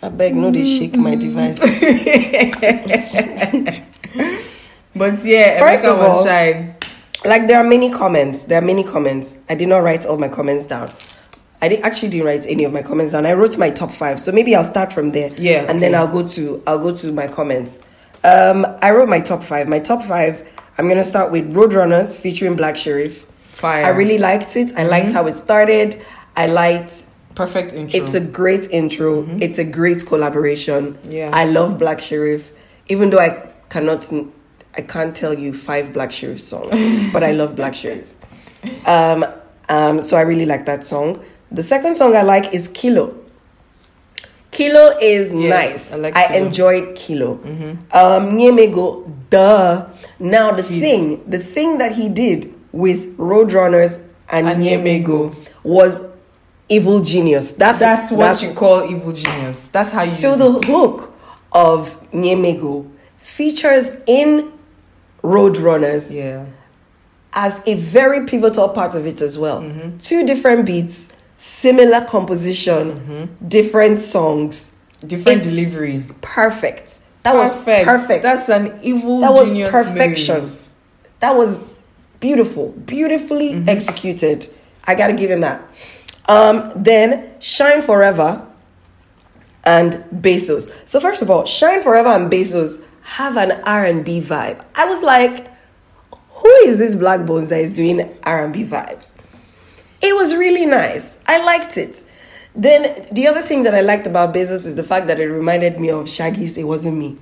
I 0.02 0.10
beg, 0.10 0.36
no, 0.36 0.52
they 0.52 0.66
shake 0.66 0.96
my 0.96 1.16
device. 1.16 1.60
But 4.98 5.26
yeah, 5.26 5.60
First 5.60 5.86
of 5.86 6.00
all- 6.00 6.26
shine. 6.26 6.76
Like 7.26 7.48
there 7.48 7.58
are 7.58 7.64
many 7.64 7.90
comments. 7.90 8.44
There 8.44 8.62
are 8.62 8.66
many 8.66 8.84
comments. 8.84 9.38
I 9.50 9.56
did 9.56 9.68
not 9.68 9.80
write 9.80 10.06
all 10.06 10.18
my 10.18 10.30
comments 10.30 10.68
down. 10.68 10.92
I 11.62 11.70
did, 11.70 11.82
actually 11.84 12.10
didn't 12.10 12.28
write 12.28 12.46
any 12.48 12.64
of 12.66 12.72
my 12.72 12.84
comments 12.84 13.14
down. 13.14 13.26
I 13.26 13.34
wrote 13.34 13.58
my 13.58 13.72
top 13.72 13.92
five. 13.92 14.20
So 14.20 14.32
maybe 14.32 14.56
I'll 14.56 14.64
start 14.64 14.94
from 14.94 15.12
there. 15.12 15.32
Yeah, 15.38 15.66
And 15.68 15.82
then. 15.82 15.96
I'll 15.96 16.08
go 16.08 16.26
to 16.28 16.62
I'll 16.68 16.80
go 16.80 16.96
to 16.96 17.12
my 17.12 17.28
comments. 17.28 17.82
Um, 18.24 18.66
I 18.82 18.92
wrote 18.92 19.10
my 19.10 19.20
top 19.20 19.44
five. 19.44 19.68
My 19.68 19.80
top 19.80 20.04
five. 20.04 20.48
I'm 20.78 20.88
gonna 20.88 21.04
start 21.04 21.32
with 21.32 21.52
Roadrunners 21.54 22.18
featuring 22.18 22.56
Black 22.56 22.76
Sherif. 22.76 23.24
Fire. 23.40 23.86
I 23.86 23.90
really 23.90 24.18
liked 24.18 24.56
it. 24.56 24.74
I 24.78 24.84
liked 24.86 25.12
how 25.14 25.26
it 25.28 25.34
started. 25.34 26.00
I 26.36 26.48
liked 26.48 27.06
perfect 27.36 27.74
intro. 27.74 28.00
It's 28.00 28.14
a 28.14 28.22
great 28.22 28.70
intro. 28.72 29.26
It's 29.42 29.58
a 29.60 29.64
great 29.64 30.06
collaboration. 30.06 30.98
Yeah. 31.04 31.30
I 31.34 31.46
love 31.46 31.78
Black 31.78 32.00
Sherif, 32.00 32.44
even 32.88 33.10
though 33.10 33.20
I 33.20 33.52
cannot, 33.70 34.12
I 34.78 34.82
can't 34.82 35.16
tell 35.16 35.34
you 35.38 35.54
five 35.54 35.94
Black 35.94 36.10
Sherif 36.10 36.40
songs, 36.40 36.72
but 37.14 37.24
I 37.24 37.32
love 37.32 37.56
Black 37.56 37.74
Sherif. 37.74 38.08
Um, 38.88 39.26
um, 39.70 40.02
so 40.02 40.18
I 40.18 40.22
really 40.22 40.46
like 40.46 40.66
that 40.66 40.84
song. 40.84 41.24
The 41.52 41.64
second 41.64 41.96
song 41.96 42.16
I 42.16 42.22
like 42.24 42.54
is 42.54 42.68
Kilo. 42.70 43.14
Kilo 44.52 44.98
is 45.02 45.34
Yes, 45.34 45.92
nice. 45.92 45.94
I 45.94 45.98
like 45.98 46.16
I 46.16 46.28
Kilo. 46.28 46.46
enjoyed 46.46 46.96
Kilo. 46.96 47.32
Um, 47.92 48.38
Nyemego, 48.38 49.12
duh. 49.30 49.88
Now 50.20 50.52
the 50.52 50.64
thing, 50.64 51.30
the 51.30 51.40
thing 51.40 51.78
that 51.80 51.92
he 51.92 52.08
did 52.08 52.54
with 52.72 53.18
Roadrunners 53.18 54.02
and, 54.30 54.48
And 54.48 55.36
was 55.64 56.04
evil 56.70 57.02
genius. 57.02 57.54
That's 57.54 57.80
That's 57.80 58.12
what 58.12 58.20
that's 58.20 58.44
you 58.44 58.54
call 58.54 58.90
evil 58.90 59.12
genius. 59.14 59.68
That's 59.72 59.92
how 59.92 60.04
you 60.04 60.12
so 60.12 60.36
the 60.36 60.58
it. 60.60 60.66
hook 60.66 61.14
of 61.52 62.00
Nyemego 62.12 62.90
features 63.18 63.94
in 64.08 64.52
Roadrunners 65.24 66.14
Yeah. 66.14 66.46
as 67.34 67.62
a 67.66 67.76
very 67.76 68.26
pivotal 68.26 68.70
part 68.70 68.96
of 68.96 69.06
it 69.06 69.22
as 69.22 69.38
well. 69.40 69.62
Mm-hmm. 69.62 69.98
Two 69.98 70.26
different 70.26 70.66
beats, 70.66 71.10
similar 71.36 72.02
composition, 72.06 73.38
different 73.48 74.00
songs. 74.00 74.72
Different 75.06 75.42
It's 75.42 75.50
delivery. 75.52 76.06
Perfect. 76.22 77.00
That 77.24 77.36
was 77.36 77.54
perfect. 77.56 78.24
That's 78.24 78.50
an 78.50 78.80
evil 78.82 79.20
that 79.22 79.34
was 79.34 79.54
perfection. 79.70 80.42
move. 80.42 80.68
That 81.20 81.36
was 81.36 81.64
beautiful, 82.20 82.70
beautifully 82.72 83.52
Mm-hmm. 83.54 83.70
executed. 83.70 84.50
I 84.86 84.96
gotta 84.96 85.14
give 85.14 85.30
him 85.32 85.42
that. 85.42 85.62
Um, 86.28 86.72
then 86.76 87.40
Shine 87.40 87.82
Forever 87.82 88.46
and 89.64 89.94
Bezos. 90.14 90.72
So 90.88 91.00
first 91.00 91.22
of 91.22 91.30
all, 91.30 91.46
Shine 91.46 91.82
Forever 91.82 92.10
and 92.10 92.32
Bezos 92.32 92.84
have 93.02 93.38
an 93.38 93.52
R 93.64 93.86
and 93.86 94.04
B 94.04 94.20
vibe. 94.20 94.64
I 94.76 94.86
was 94.86 95.04
like, 95.04 95.48
who 96.30 96.50
is 96.66 96.80
this 96.80 96.96
Blaqbonez 96.96 97.50
that 97.50 97.62
is 97.62 97.76
doing 97.76 98.18
R 98.24 98.44
and 98.44 98.54
B 98.54 98.64
vibes? 98.64 99.18
It 100.02 100.16
was 100.16 100.36
really 100.36 100.66
nice. 100.66 101.18
I 101.28 101.44
liked 101.44 101.78
it. 101.78 102.04
Then 102.56 103.08
the 103.12 103.28
other 103.28 103.42
thing 103.42 103.64
that 103.64 103.76
I 103.76 103.82
liked 103.82 104.08
about 104.08 104.34
Bezos 104.34 104.66
is 104.66 104.76
the 104.76 104.84
fact 104.84 105.08
that 105.08 105.20
it 105.20 105.28
reminded 105.28 105.80
me 105.80 105.90
of 105.90 106.08
Shaggy's 106.08 106.58
"It 106.58 106.64
Wasn't 106.64 106.98
Me." 106.98 107.18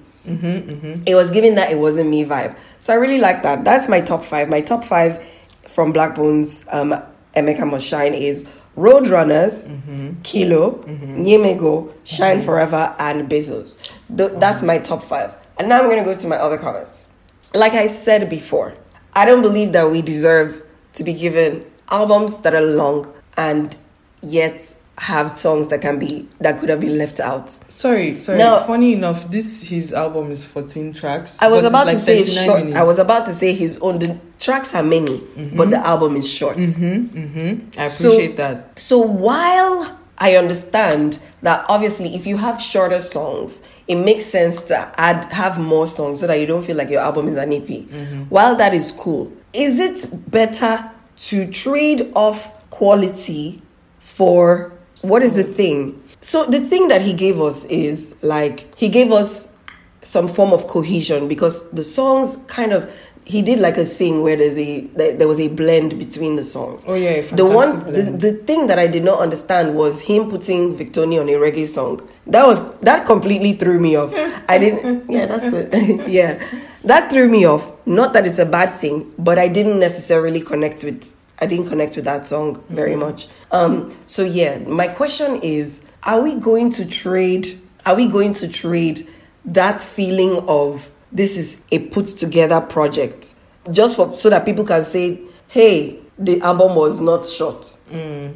It 1.05 1.15
was 1.15 1.31
giving 1.31 1.55
that 1.55 1.71
"It 1.71 1.79
Wasn't 1.79 2.09
Me" 2.09 2.23
vibe. 2.23 2.55
So 2.79 2.93
I 2.93 2.97
really 2.97 3.19
like 3.19 3.43
that. 3.43 3.63
That's 3.63 3.89
my 3.89 4.01
top 4.01 4.23
five. 4.23 4.49
My 4.49 4.61
top 4.61 4.83
five 4.83 5.25
from 5.67 5.91
Blaqbonez, 5.93 6.71
um, 6.73 7.01
Emeka 7.35 7.69
Must 7.69 7.85
Shine 7.85 8.13
is 8.13 8.45
Roadrunners, 8.77 9.67
mm-hmm. 9.67 10.21
Kilo, 10.23 10.77
mm-hmm. 10.83 11.23
Nyemego, 11.23 11.93
Shine 12.03 12.37
mm-hmm. 12.37 12.45
Forever, 12.45 12.95
and 12.97 13.29
Bezos. 13.29 13.77
Th- 14.15 14.31
That's 14.39 14.63
my 14.63 14.79
top 14.79 15.03
five. 15.03 15.33
And 15.57 15.69
now 15.69 15.79
I'm 15.79 15.85
going 15.85 16.03
to 16.03 16.03
go 16.03 16.17
to 16.17 16.27
my 16.27 16.37
other 16.37 16.57
comments. 16.57 17.09
Like 17.53 17.73
I 17.73 17.87
said 17.87 18.29
before, 18.29 18.73
I 19.13 19.25
don't 19.25 19.43
believe 19.43 19.73
that 19.73 19.91
we 19.91 20.01
deserve 20.01 20.63
to 20.93 21.03
be 21.03 21.13
given 21.13 21.65
albums 21.89 22.37
that 22.39 22.55
are 22.55 22.61
long 22.61 23.13
and 23.37 23.77
yet 24.23 24.75
have 24.97 25.37
songs 25.37 25.67
that 25.69 25.81
can 25.81 25.97
be 25.97 26.27
that 26.39 26.59
could 26.59 26.69
have 26.69 26.79
been 26.79 26.97
left 26.97 27.19
out. 27.19 27.49
Sorry, 27.49 28.17
sorry. 28.17 28.37
No. 28.37 28.63
Funny 28.65 28.93
enough, 28.93 29.29
this 29.29 29.67
his 29.67 29.93
album 29.93 30.31
is 30.31 30.43
14 30.43 30.93
tracks. 30.93 31.41
I 31.41 31.47
was 31.47 31.63
about 31.63 31.87
like 31.87 31.95
to 31.95 32.01
say 32.01 32.19
it's 32.19 32.35
39 32.35 32.65
short. 32.67 32.75
I 32.75 32.83
was 32.83 32.99
about 32.99 33.25
to 33.25 33.33
say 33.33 33.53
his 33.53 33.77
own. 33.79 34.21
Tracks 34.43 34.75
are 34.75 34.83
many, 34.83 35.23
but 35.55 35.69
the 35.69 35.77
album 35.77 36.17
is 36.17 36.29
short. 36.29 36.57
Mm-hmm, 36.57 37.17
mm-hmm. 37.17 37.79
I 37.79 37.87
So- 37.87 38.09
appreciate 38.09 38.35
that. 38.35 38.77
So 38.77 38.97
while 38.99 39.97
I 40.17 40.35
understand 40.35 41.19
that 41.43 41.65
obviously 41.69 42.13
if 42.13 42.27
you 42.27 42.35
have 42.35 42.61
shorter 42.61 42.99
songs, 42.99 43.61
it 43.87 43.95
makes 43.95 44.25
sense 44.25 44.59
to 44.63 44.75
add 44.99 45.31
have 45.31 45.59
more 45.59 45.87
songs 45.87 46.19
so 46.19 46.27
that 46.27 46.41
you 46.41 46.45
don't 46.45 46.61
feel 46.61 46.75
like 46.75 46.89
your 46.89 46.99
album 46.99 47.29
is 47.29 47.37
an 47.37 47.53
EP. 47.53 47.65
Mm-hmm. 47.67 48.23
While 48.23 48.55
that 48.57 48.73
is 48.73 48.91
cool, 48.91 49.31
is 49.53 49.79
it 49.79 50.09
better 50.29 50.91
to 51.29 51.49
trade 51.49 52.11
off 52.13 52.51
quality 52.69 53.61
for 53.99 54.73
what 55.03 55.21
is 55.23 55.35
the 55.35 55.43
thing? 55.45 56.03
So 56.19 56.45
the 56.45 56.59
thing 56.59 56.89
that 56.89 57.01
he 57.01 57.13
gave 57.13 57.39
us 57.39 57.63
is 57.65 58.15
like 58.21 58.75
he 58.75 58.89
gave 58.89 59.13
us 59.13 59.55
some 60.01 60.27
form 60.27 60.51
of 60.51 60.67
cohesion 60.67 61.29
because 61.29 61.69
the 61.71 61.83
songs 61.83 62.35
kind 62.47 62.73
of 62.73 62.91
he 63.25 63.41
did 63.41 63.59
like 63.59 63.77
a 63.77 63.85
thing 63.85 64.21
where 64.21 64.35
there's 64.35 64.57
a 64.57 64.81
there 65.17 65.27
was 65.27 65.39
a 65.39 65.47
blend 65.47 65.97
between 65.97 66.35
the 66.35 66.43
songs. 66.43 66.85
Oh, 66.87 66.93
yeah, 66.93 67.21
the 67.21 67.45
one 67.45 67.79
the, 67.79 68.01
the 68.03 68.33
thing 68.33 68.67
that 68.67 68.77
I 68.77 68.87
did 68.87 69.03
not 69.03 69.19
understand 69.19 69.75
was 69.75 70.01
him 70.01 70.29
putting 70.29 70.75
Victony 70.75 71.19
on 71.19 71.29
a 71.29 71.33
reggae 71.33 71.67
song. 71.67 72.07
That 72.27 72.45
was 72.45 72.75
that 72.79 73.05
completely 73.05 73.53
threw 73.53 73.79
me 73.79 73.95
off. 73.95 74.13
I 74.49 74.57
didn't. 74.57 75.03
Yeah, 75.13 75.25
that's 75.27 75.43
the 75.43 76.05
yeah. 76.07 76.43
That 76.83 77.09
threw 77.11 77.29
me 77.29 77.45
off. 77.45 77.71
Not 77.85 78.13
that 78.13 78.25
it's 78.25 78.39
a 78.39 78.45
bad 78.45 78.69
thing, 78.69 79.13
but 79.17 79.37
I 79.37 79.47
didn't 79.47 79.79
necessarily 79.79 80.41
connect 80.41 80.83
with. 80.83 81.15
I 81.39 81.45
didn't 81.45 81.67
connect 81.67 81.95
with 81.95 82.05
that 82.05 82.27
song 82.27 82.63
very 82.69 82.95
much. 82.95 83.27
Um. 83.51 83.95
So 84.05 84.23
yeah, 84.23 84.57
my 84.59 84.87
question 84.87 85.39
is: 85.41 85.81
Are 86.03 86.21
we 86.21 86.35
going 86.35 86.71
to 86.71 86.85
trade? 86.85 87.47
Are 87.85 87.95
we 87.95 88.07
going 88.07 88.33
to 88.33 88.47
trade 88.47 89.07
that 89.45 89.81
feeling 89.81 90.43
of 90.47 90.89
this 91.13 91.37
is 91.37 91.63
a 91.71 91.79
put 91.79 92.07
together 92.07 92.59
project 92.59 93.35
just 93.71 93.95
for 93.95 94.15
so 94.15 94.29
that 94.29 94.45
people 94.45 94.65
can 94.65 94.83
say, 94.83 95.19
"Hey, 95.47 95.99
the 96.17 96.41
album 96.41 96.75
was 96.75 96.99
not 96.99 97.25
short." 97.25 97.77
Mm. 97.91 98.33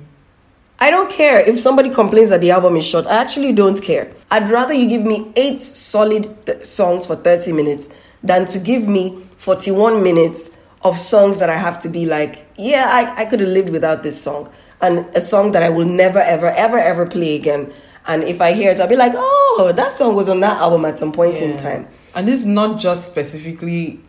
I 0.80 0.92
don't 0.92 1.10
care 1.10 1.40
if 1.40 1.60
somebody 1.60 1.90
complains 1.90 2.30
that 2.30 2.40
the 2.40 2.52
album 2.52 2.76
is 2.78 2.86
short. 2.86 3.08
I 3.08 3.18
actually 3.18 3.52
don't 3.52 3.82
care. 3.82 4.12
I'd 4.30 4.50
rather 4.50 4.76
you 4.76 4.88
give 4.88 5.04
me 5.04 5.32
eight 5.36 5.60
solid 5.60 6.46
th- 6.46 6.64
songs 6.66 7.08
for 7.08 7.16
30 7.16 7.52
minutes 7.52 7.90
than 8.22 8.46
to 8.46 8.60
give 8.60 8.88
me 8.88 9.24
41 9.38 10.04
minutes 10.04 10.52
of 10.84 11.00
songs 11.00 11.40
that 11.40 11.50
I 11.50 11.58
have 11.58 11.80
to 11.80 11.90
be 11.90 12.06
like, 12.06 12.46
yeah, 12.58 12.90
I, 12.92 13.22
I 13.22 13.26
could 13.26 13.40
have 13.40 13.50
lived 13.50 13.70
without 13.70 14.04
this 14.04 14.22
song. 14.22 14.52
And 14.80 15.00
a 15.16 15.22
song 15.22 15.52
that 15.54 15.64
I 15.64 15.70
will 15.70 15.88
never, 15.88 16.20
ever, 16.20 16.52
ever, 16.52 16.78
ever 16.78 17.08
play 17.08 17.36
again. 17.36 17.74
And 18.06 18.24
if 18.24 18.40
I 18.40 18.54
hear 18.54 18.72
it, 18.72 18.80
I'll 18.80 18.88
be 18.88 18.96
like, 18.96 19.14
oh, 19.16 19.74
that 19.76 19.92
song 19.92 20.16
was 20.16 20.30
on 20.30 20.42
that 20.42 20.58
album 20.58 20.86
at 20.86 21.00
some 21.00 21.12
point 21.12 21.42
in 21.42 21.58
time. 21.58 21.88
And 22.16 22.28
this 22.28 22.42
is 22.42 22.46
not 22.46 22.80
just 22.80 23.06
specifically 23.06 24.00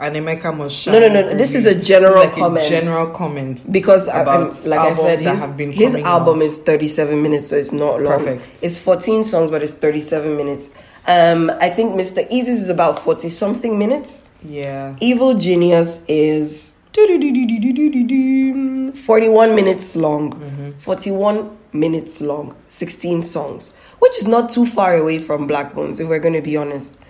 an 0.00 0.14
Emeka 0.14 0.56
Must 0.56 0.86
No, 0.86 1.00
no, 1.00 1.08
no, 1.08 1.34
this 1.34 1.54
is 1.54 1.66
a 1.66 1.78
general 1.78 2.14
like 2.14 2.32
comment. 2.32 2.64
A 2.64 2.68
general 2.68 3.10
comment. 3.10 3.64
because 3.70 4.08
I'm, 4.08 4.22
about 4.22 4.66
like 4.66 4.80
I 4.80 4.92
said, 4.92 5.18
that 5.18 5.30
his, 5.32 5.40
have 5.40 5.56
been 5.56 5.72
his 5.72 5.96
album 5.96 6.38
out. 6.38 6.42
is 6.42 6.58
37 6.58 7.20
minutes, 7.20 7.48
so 7.48 7.56
it's 7.56 7.72
not 7.72 8.00
long. 8.00 8.24
Perfect. 8.24 8.62
It's 8.62 8.80
14 8.80 9.24
songs, 9.24 9.50
but 9.50 9.62
it's 9.62 9.72
37 9.72 10.36
minutes. 10.36 10.70
Um, 11.06 11.50
I 11.60 11.70
think 11.70 11.94
Mr. 11.94 12.28
Eazi's 12.30 12.62
is 12.62 12.70
about 12.70 13.02
40 13.02 13.28
something 13.28 13.78
minutes. 13.78 14.24
Yeah. 14.42 14.94
Evil 15.00 15.34
Genius 15.34 16.00
is 16.06 16.76
41 16.94 19.54
minutes 19.54 19.96
long. 19.96 20.74
41 20.78 21.56
minutes 21.72 22.20
long. 22.20 22.54
16 22.68 23.22
songs, 23.22 23.72
which 23.98 24.16
is 24.18 24.26
not 24.26 24.50
too 24.50 24.66
far 24.66 24.96
away 24.96 25.18
from 25.18 25.48
Blaqbonez, 25.48 26.00
if 26.00 26.08
we're 26.08 26.18
going 26.18 26.34
to 26.34 26.42
be 26.42 26.56
honest. 26.56 27.00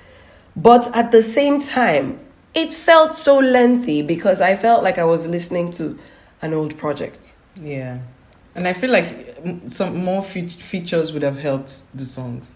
But 0.62 0.94
at 0.96 1.12
the 1.12 1.22
same 1.22 1.60
time, 1.60 2.18
it 2.54 2.72
felt 2.72 3.14
so 3.14 3.38
lengthy 3.38 4.02
because 4.02 4.40
I 4.40 4.56
felt 4.56 4.82
like 4.82 4.98
I 4.98 5.04
was 5.04 5.28
listening 5.28 5.70
to 5.72 5.98
an 6.42 6.52
old 6.52 6.76
project. 6.76 7.36
Yeah. 7.60 7.98
And 8.56 8.66
I 8.66 8.72
feel 8.72 8.90
like 8.90 9.38
some 9.68 10.04
more 10.04 10.22
fe- 10.22 10.48
features 10.48 11.12
would 11.12 11.22
have 11.22 11.38
helped 11.38 11.96
the 11.96 12.04
songs. 12.04 12.54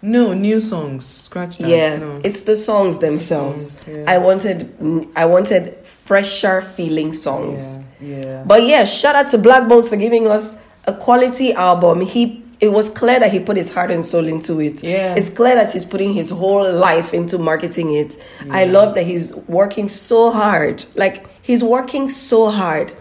No, 0.00 0.32
new 0.34 0.60
songs. 0.60 1.04
Scratch 1.06 1.58
that. 1.58 1.68
yeah, 1.68 1.96
no. 1.96 2.20
it's 2.24 2.42
the 2.42 2.56
songs 2.56 2.98
themselves. 2.98 3.78
songs, 3.78 3.88
yeah. 3.88 4.04
I 4.06 4.18
wanted, 4.18 5.10
I 5.16 5.26
wanted 5.26 5.76
fresher 5.86 6.60
feeling 6.60 7.12
songs. 7.12 7.78
yeah. 7.78 7.84
Yeah. 8.02 8.44
But 8.44 8.64
yeah, 8.64 8.84
shout 8.84 9.14
out 9.14 9.28
to 9.30 9.38
Blaqbonez 9.38 9.88
for 9.88 9.96
giving 9.96 10.26
us 10.26 10.56
a 10.86 10.92
quality 10.92 11.52
album. 11.52 12.00
He 12.00 12.41
it 12.62 12.72
was 12.72 12.88
clear 12.88 13.18
that 13.18 13.32
he 13.32 13.40
put 13.40 13.56
his 13.56 13.74
heart 13.74 13.90
and 13.90 14.04
soul 14.04 14.24
into 14.24 14.60
it. 14.60 14.84
Yeah. 14.84 15.16
It's 15.16 15.28
clear 15.28 15.56
that 15.56 15.72
he's 15.72 15.84
putting 15.84 16.14
his 16.14 16.30
whole 16.30 16.72
life 16.72 17.12
into 17.12 17.36
marketing 17.36 17.90
it. 17.90 18.24
I 18.50 18.66
love 18.66 18.94
that 18.94 19.02
he's 19.02 19.34
working 19.34 19.88
so 19.88 20.30
hard. 20.30 20.86
Like 20.94 21.26
he's 21.42 21.64
working 21.64 22.08
so 22.08 22.50
hard. 22.50 22.94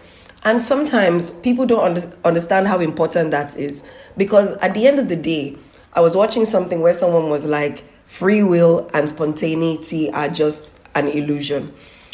And 0.43 0.59
sometimes 0.59 1.29
people 1.29 1.67
don't 1.67 1.83
under- 1.83 2.11
understand 2.25 2.67
how 2.67 2.79
important 2.79 3.29
that 3.31 3.55
is 3.55 3.83
because 4.17 4.53
at 4.53 4.73
the 4.73 4.87
end 4.87 4.97
of 4.97 5.09
the 5.09 5.15
day, 5.15 5.55
I 5.93 6.01
was 6.01 6.17
watching 6.17 6.45
something 6.45 6.81
where 6.81 6.93
someone 6.93 7.29
was 7.29 7.45
like 7.45 7.83
free 8.05 8.41
will 8.41 8.89
and 8.95 9.07
spontaneity 9.09 10.09
are 10.09 10.27
just 10.27 10.79
an 10.95 11.07
illusion 11.07 11.71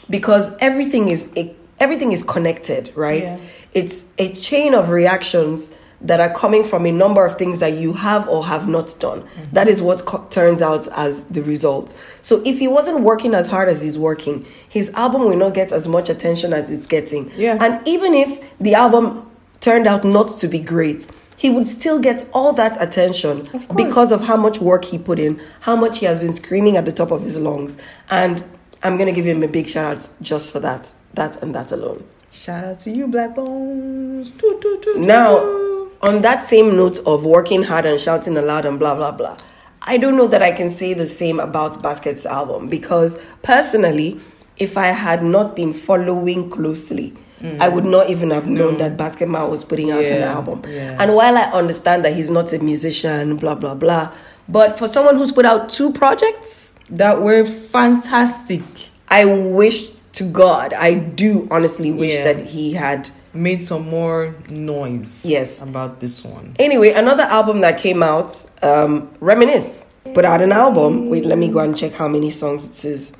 because 0.10 0.54
everything 0.60 1.08
is 1.08 1.34
everything 1.80 2.12
is 2.12 2.24
connected, 2.24 2.92
right? 2.94 3.24
Yeah. 3.24 3.39
It's 3.74 4.04
a 4.18 4.34
chain 4.34 4.74
of 4.74 4.89
reactions 4.89 5.74
that 6.01 6.20
are 6.20 6.32
coming 6.34 6.63
from 6.63 6.86
a 6.86 6.92
number 6.92 7.25
of 7.25 7.38
things 7.38 7.60
that 7.60 7.74
you 7.74 7.94
have 7.94 8.27
or 8.30 8.46
have 8.46 8.68
not 8.68 8.96
done. 9.00 9.22
Mm-hmm. 9.22 9.54
That 9.54 9.68
is 9.68 9.82
what 9.82 10.06
co- 10.06 10.25
turns 10.30 10.62
out 10.62 10.88
as 10.89 11.25
the 11.25 11.42
result. 11.42 11.98
So 12.22 12.42
if 12.46 12.60
he 12.60 12.68
wasn't 12.68 13.01
working 13.01 13.34
as 13.34 13.48
hard 13.48 13.68
as 13.68 13.82
he's 13.82 13.98
working, 13.98 14.46
his 14.70 14.89
album 14.92 15.24
will 15.24 15.36
not 15.36 15.54
get 15.54 15.72
as 15.72 15.88
much 15.88 16.10
attention 16.10 16.54
as 16.54 16.70
it's 16.70 16.86
getting. 16.86 17.32
Yeah. 17.36 17.58
And 17.60 17.86
even 17.88 18.13
if 18.13 18.39
the 18.60 18.75
album 18.75 19.30
turned 19.60 19.88
out 19.88 20.04
not 20.04 20.30
to 20.39 20.48
be 20.48 20.60
great, 20.60 21.10
he 21.36 21.50
would 21.50 21.68
still 21.68 22.00
get 22.00 22.27
all 22.34 22.54
that 22.54 22.82
attention 22.82 23.48
Of 23.54 23.68
because 23.75 24.12
of 24.12 24.22
how 24.22 24.38
much 24.38 24.60
work 24.60 24.86
he 24.86 24.98
put 24.98 25.20
in, 25.20 25.42
how 25.62 25.75
much 25.75 26.00
he 26.00 26.06
has 26.06 26.20
been 26.20 26.34
screaming 26.34 26.77
at 26.77 26.86
the 26.86 26.92
top 26.92 27.12
of 27.12 27.24
his 27.24 27.38
lungs. 27.38 27.77
And 28.10 28.44
I'm 28.84 28.98
going 28.98 29.08
to 29.08 29.13
give 29.13 29.25
him 29.25 29.42
a 29.44 29.48
big 29.48 29.68
shout 29.68 29.98
out 29.98 30.10
just 30.22 30.51
for 30.51 30.60
that. 30.60 30.94
That 31.13 31.42
and 31.42 31.56
that 31.56 31.72
alone. 31.72 32.04
Shout 32.32 32.63
out 32.63 32.80
to 32.82 32.92
you, 32.92 33.08
Blaqbonez. 33.08 34.38
Toot, 34.38 34.62
toot, 34.62 34.82
toot, 34.84 34.98
Now. 35.00 35.66
On 36.01 36.22
that 36.22 36.44
same 36.44 36.75
note 36.75 37.00
of 37.06 37.24
working 37.25 37.63
hard 37.63 37.86
and 37.86 38.00
shouting 38.00 38.38
aloud 38.38 38.66
and 38.66 38.77
blah 38.80 38.96
blah 38.96 39.12
blah, 39.12 39.38
I 39.82 39.98
don't 39.98 40.16
know 40.18 40.27
that 40.27 40.44
I 40.44 40.51
can 40.51 40.70
say 40.70 40.94
the 40.94 41.08
same 41.08 41.39
about 41.39 41.82
Basket's 41.82 42.25
album 42.25 42.68
because 42.68 43.20
personally, 43.44 44.20
if 44.58 44.77
I 44.77 44.88
had 44.88 45.24
not 45.24 45.56
been 45.56 45.74
following 45.74 46.50
closely, 46.50 47.16
I 47.60 47.70
would 47.70 47.86
not 47.86 48.10
even 48.10 48.32
have 48.32 48.48
known 48.48 48.80
that 48.80 48.98
Basket 48.98 49.30
Man 49.30 49.50
was 49.50 49.63
putting 49.63 49.92
out 49.92 50.06
an 50.06 50.22
Mm. 50.24 50.36
Album. 50.36 50.62
yeah. 50.68 50.98
And 51.00 51.13
while 51.16 51.38
I 51.38 51.44
understand 51.44 52.04
that 52.04 52.13
he's 52.16 52.30
not 52.32 52.51
a 52.54 52.60
musician, 52.60 53.38
blah 53.38 53.54
blah 53.56 53.75
blah, 53.75 54.12
but 54.50 54.77
for 54.80 54.88
someone 54.88 55.16
who's 55.18 55.32
put 55.32 55.46
out 55.46 55.70
two 55.70 55.92
projects, 55.94 56.74
that 56.89 57.22
were 57.22 57.46
fantastic. 57.46 58.63
I 59.10 59.25
wish 59.25 59.89
to 60.13 60.24
God, 60.24 60.74
I 60.74 60.96
do 60.96 61.48
honestly 61.51 61.92
wish 61.92 62.16
Yeah. 62.18 62.24
that 62.34 62.46
he 62.48 62.74
had 62.74 63.10
Made 63.38 63.63
some 63.63 63.88
more 63.88 64.36
noise. 64.50 65.24
Yes. 65.25 65.62
About 65.62 66.00
this 66.00 66.24
one. 66.25 66.56
Anyway, 66.58 66.89
another 66.91 67.24
album 67.24 67.62
that 67.62 67.77
came 67.77 68.01
out, 68.01 68.44
um, 68.63 69.12
Reminisce, 69.20 69.86
put 70.15 70.25
out 70.25 70.41
an 70.41 70.51
album. 70.51 71.10
Wait, 71.10 71.24
let 71.24 71.38
me 71.38 71.48
go 71.48 71.60
and 71.60 71.77
check 71.77 71.94
how 71.94 72.08
many 72.08 72.32
songs 72.32 72.65
it 72.67 72.84
is. 72.86 73.13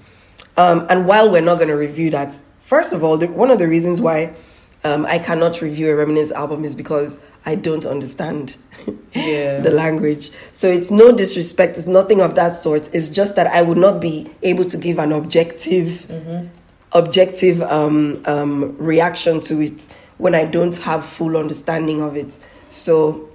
Um, 0.58 0.88
and 0.90 1.06
while 1.06 1.30
we're 1.32 1.42
not 1.44 1.58
going 1.58 1.68
to 1.68 1.76
review 1.76 2.10
that, 2.12 2.34
first 2.62 2.94
of 2.94 3.04
all, 3.04 3.18
the, 3.18 3.28
one 3.28 3.52
of 3.52 3.60
the 3.60 3.68
reasons 3.68 4.02
why 4.02 4.34
um, 4.84 5.06
I 5.06 5.20
cannot 5.20 5.62
review 5.62 5.92
a 5.92 5.96
Reminisce 5.96 6.32
album 6.32 6.66
is 6.66 6.74
because 6.74 7.20
I 7.46 7.54
don't 7.54 7.86
understand 7.86 8.58
Yeah. 9.14 9.60
the 9.62 9.70
language. 9.72 10.32
So 10.52 10.68
it's 10.68 10.90
no 10.90 11.12
disrespect, 11.12 11.78
it's 11.78 11.86
nothing 11.88 12.22
of 12.22 12.34
that 12.36 12.54
sort. 12.54 12.90
It's 12.92 13.10
just 13.10 13.36
that 13.36 13.46
I 13.48 13.62
would 13.62 13.78
not 13.78 14.02
be 14.02 14.32
able 14.42 14.66
to 14.66 14.78
give 14.78 14.98
an 14.98 15.12
objective, 15.12 16.10
objective 16.92 17.62
um, 17.62 18.24
um, 18.26 18.76
reaction 18.78 19.42
to 19.42 19.62
it 19.62 19.88
when 20.18 20.34
I 20.36 20.46
don't 20.46 20.76
have 20.78 21.06
full 21.06 21.38
understanding 21.38 22.02
of 22.02 22.16
it. 22.16 22.38
So 22.70 23.30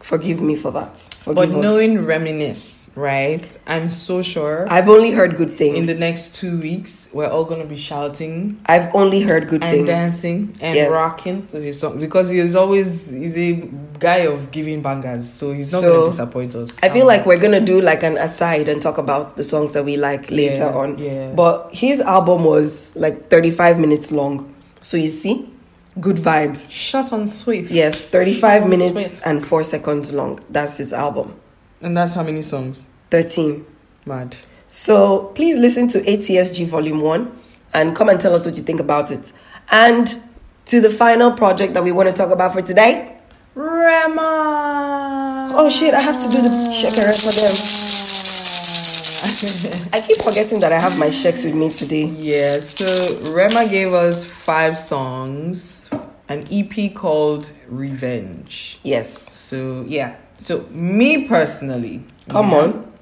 forgive 0.00 0.40
me 0.40 0.56
for 0.56 0.70
that. 0.72 0.92
But 1.26 1.34
Forgive 1.34 1.56
us. 1.56 1.62
knowing 1.62 2.06
Reminisce, 2.06 2.90
right? 2.96 3.58
I'm 3.66 3.88
so 3.90 4.22
sure 4.22 4.66
I've 4.70 4.88
only 4.88 5.10
heard 5.10 5.36
good 5.36 5.50
things. 5.50 5.76
in 5.76 5.94
the 5.94 6.00
next 6.00 6.34
two 6.34 6.58
weeks 6.58 7.08
we're 7.12 7.28
all 7.28 7.44
gonna 7.44 7.66
be 7.66 7.76
shouting 7.76 8.58
I've 8.64 8.94
only 8.94 9.20
heard 9.20 9.48
good 9.48 9.62
and 9.62 9.70
things. 9.72 9.86
dancing 9.86 10.56
and 10.62 10.74
Yes. 10.76 10.90
rocking 10.90 11.46
to 11.48 11.60
his 11.60 11.78
song 11.80 12.00
because 12.00 12.30
he's 12.30 12.54
always 12.54 13.04
he's 13.10 13.36
a 13.36 13.52
guy 13.98 14.20
of 14.32 14.50
giving 14.50 14.80
bangers, 14.80 15.30
so 15.30 15.52
he's 15.52 15.70
not 15.72 15.82
So, 15.82 15.92
gonna 15.92 16.04
disappoint 16.06 16.54
us. 16.54 16.78
I 16.82 16.88
feel 16.88 17.02
Um, 17.02 17.08
like 17.08 17.26
we're 17.26 17.36
gonna 17.36 17.60
do 17.60 17.82
like 17.82 18.02
an 18.02 18.16
aside 18.16 18.68
and 18.70 18.80
talk 18.80 18.96
about 18.96 19.36
the 19.36 19.42
songs 19.44 19.74
that 19.74 19.84
we 19.84 19.98
like 19.98 20.30
later 20.30 20.54
Yeah, 20.72 20.72
on. 20.82 20.96
yeah. 20.98 21.32
But 21.36 21.68
his 21.72 22.00
album 22.00 22.44
was 22.44 22.94
like 22.96 23.28
35 23.28 23.78
minutes 23.78 24.10
long. 24.10 24.46
So 24.80 24.96
you 24.96 25.08
see, 25.08 25.50
good 25.98 26.16
vibes. 26.16 26.70
short 26.70 27.10
and 27.12 27.28
sweet. 27.28 27.70
Yes, 27.70 28.04
35 28.04 28.40
Short 28.40 28.60
and 28.62 28.70
minutes 28.70 29.10
sweet. 29.12 29.22
and 29.26 29.44
4 29.44 29.64
seconds 29.64 30.12
long. 30.12 30.40
That's 30.50 30.78
his 30.78 30.92
album. 30.92 31.34
And 31.82 31.96
that's 31.96 32.14
how 32.14 32.22
many 32.22 32.42
songs? 32.42 32.86
13. 33.10 33.64
Mad. 34.06 34.36
So 34.68 35.24
please 35.34 35.56
listen 35.56 35.88
to 35.88 36.00
ATSG 36.00 36.66
Volume 36.66 37.00
1 37.00 37.38
and 37.74 37.94
come 37.96 38.08
and 38.08 38.20
tell 38.20 38.34
us 38.34 38.46
what 38.46 38.56
you 38.56 38.62
think 38.62 38.80
about 38.80 39.10
it. 39.10 39.32
And 39.70 40.14
to 40.66 40.80
the 40.80 40.90
final 40.90 41.32
project 41.32 41.74
that 41.74 41.82
we 41.82 41.90
want 41.92 42.08
to 42.08 42.14
talk 42.14 42.30
about 42.30 42.52
for 42.52 42.62
today. 42.62 43.16
Rema. 43.54 45.48
Oh 45.52 45.68
shit, 45.68 45.92
I 45.94 46.00
have 46.00 46.16
to 46.22 46.28
do 46.28 46.42
the 46.42 46.48
shekere 46.70 47.12
for 47.24 47.32
them. 47.32 47.54
I 49.92 50.00
keep 50.06 50.18
forgetting 50.22 50.60
that 50.60 50.72
I 50.72 50.78
have 50.78 50.98
my 50.98 51.10
sheks 51.10 51.44
with 51.44 51.54
me 51.54 51.68
today. 51.70 52.04
Yeah, 52.04 52.60
so 52.60 53.32
Rema 53.32 53.66
gave 53.68 53.92
us 53.92 54.24
five 54.24 54.78
songs, 54.78 55.79
an 56.30 56.44
EP 56.50 56.94
called 56.94 57.52
Revenge. 57.68 58.78
Yes. 58.84 59.30
So 59.36 59.84
yeah, 59.86 60.16
so 60.38 60.64
me 60.70 61.26
personally, 61.28 62.04
Come 62.28 62.50
yeah, 62.50 62.56
on. 62.58 62.92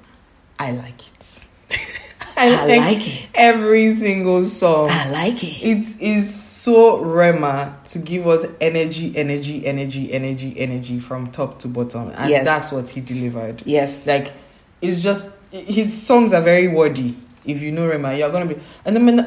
I 0.59 0.71
like 0.71 0.99
it. 1.07 1.47
I 2.35 2.65
like 2.77 3.07
it. 3.07 3.29
Every 3.35 3.93
single 3.95 4.45
song. 4.45 4.89
I 4.89 5.09
like 5.11 5.43
it. 5.43 5.61
It 5.61 6.01
is 6.01 6.33
so 6.33 7.01
Rema 7.03 7.77
to 7.85 7.99
give 7.99 8.27
us 8.27 8.45
energy, 8.59 9.15
energy, 9.15 9.65
energy, 9.65 10.11
energy, 10.11 10.59
energy 10.59 10.99
from 10.99 11.31
top 11.31 11.59
to 11.59 11.67
bottom, 11.67 12.09
and 12.09 12.29
Yes. 12.29 12.45
that's 12.45 12.71
what 12.71 12.89
he 12.89 12.99
delivered. 13.01 13.61
Yes. 13.65 14.07
Like 14.07 14.33
it's 14.81 15.03
just 15.03 15.29
his 15.51 16.01
songs 16.05 16.33
are 16.33 16.41
very 16.41 16.67
wordy. 16.67 17.15
If 17.45 17.61
you 17.61 17.71
know 17.71 17.87
Rema, 17.87 18.13
you're 18.15 18.29
gonna 18.31 18.45
be. 18.45 18.55
And 18.85 18.95
then 18.95 19.19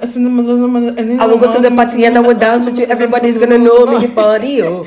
I 1.20 1.26
will 1.26 1.38
go 1.38 1.52
to 1.52 1.60
the 1.60 1.70
party 1.74 2.04
and 2.04 2.16
I 2.16 2.20
will 2.20 2.38
dance 2.38 2.64
with 2.66 2.78
you. 2.78 2.84
Everybody's 2.86 3.38
gonna 3.38 3.58
know 3.58 3.86
me, 3.86 4.06
party, 4.14 4.62
oh. 4.62 4.86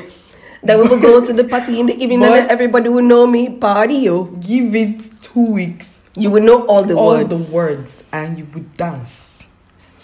Then 0.62 0.78
we 0.80 0.88
will 0.88 1.00
go 1.00 1.24
to 1.24 1.32
the 1.32 1.44
party 1.44 1.78
in 1.80 1.86
the 1.86 1.94
evening 1.94 2.20
But- 2.20 2.32
and 2.32 2.50
everybody 2.50 2.88
will 2.88 3.02
know 3.02 3.26
me, 3.26 3.50
party, 3.50 4.08
oh. 4.08 4.24
Give 4.40 4.74
it 4.74 5.00
two 5.22 5.52
weeks, 5.52 6.02
You 6.16 6.30
will 6.30 6.42
know 6.42 6.64
all 6.66 6.82
the 6.84 6.94
all 6.94 7.14
words. 7.18 7.50
the 7.50 7.56
words, 7.56 8.08
and 8.12 8.38
you 8.38 8.46
would 8.54 8.72
dance. 8.74 9.35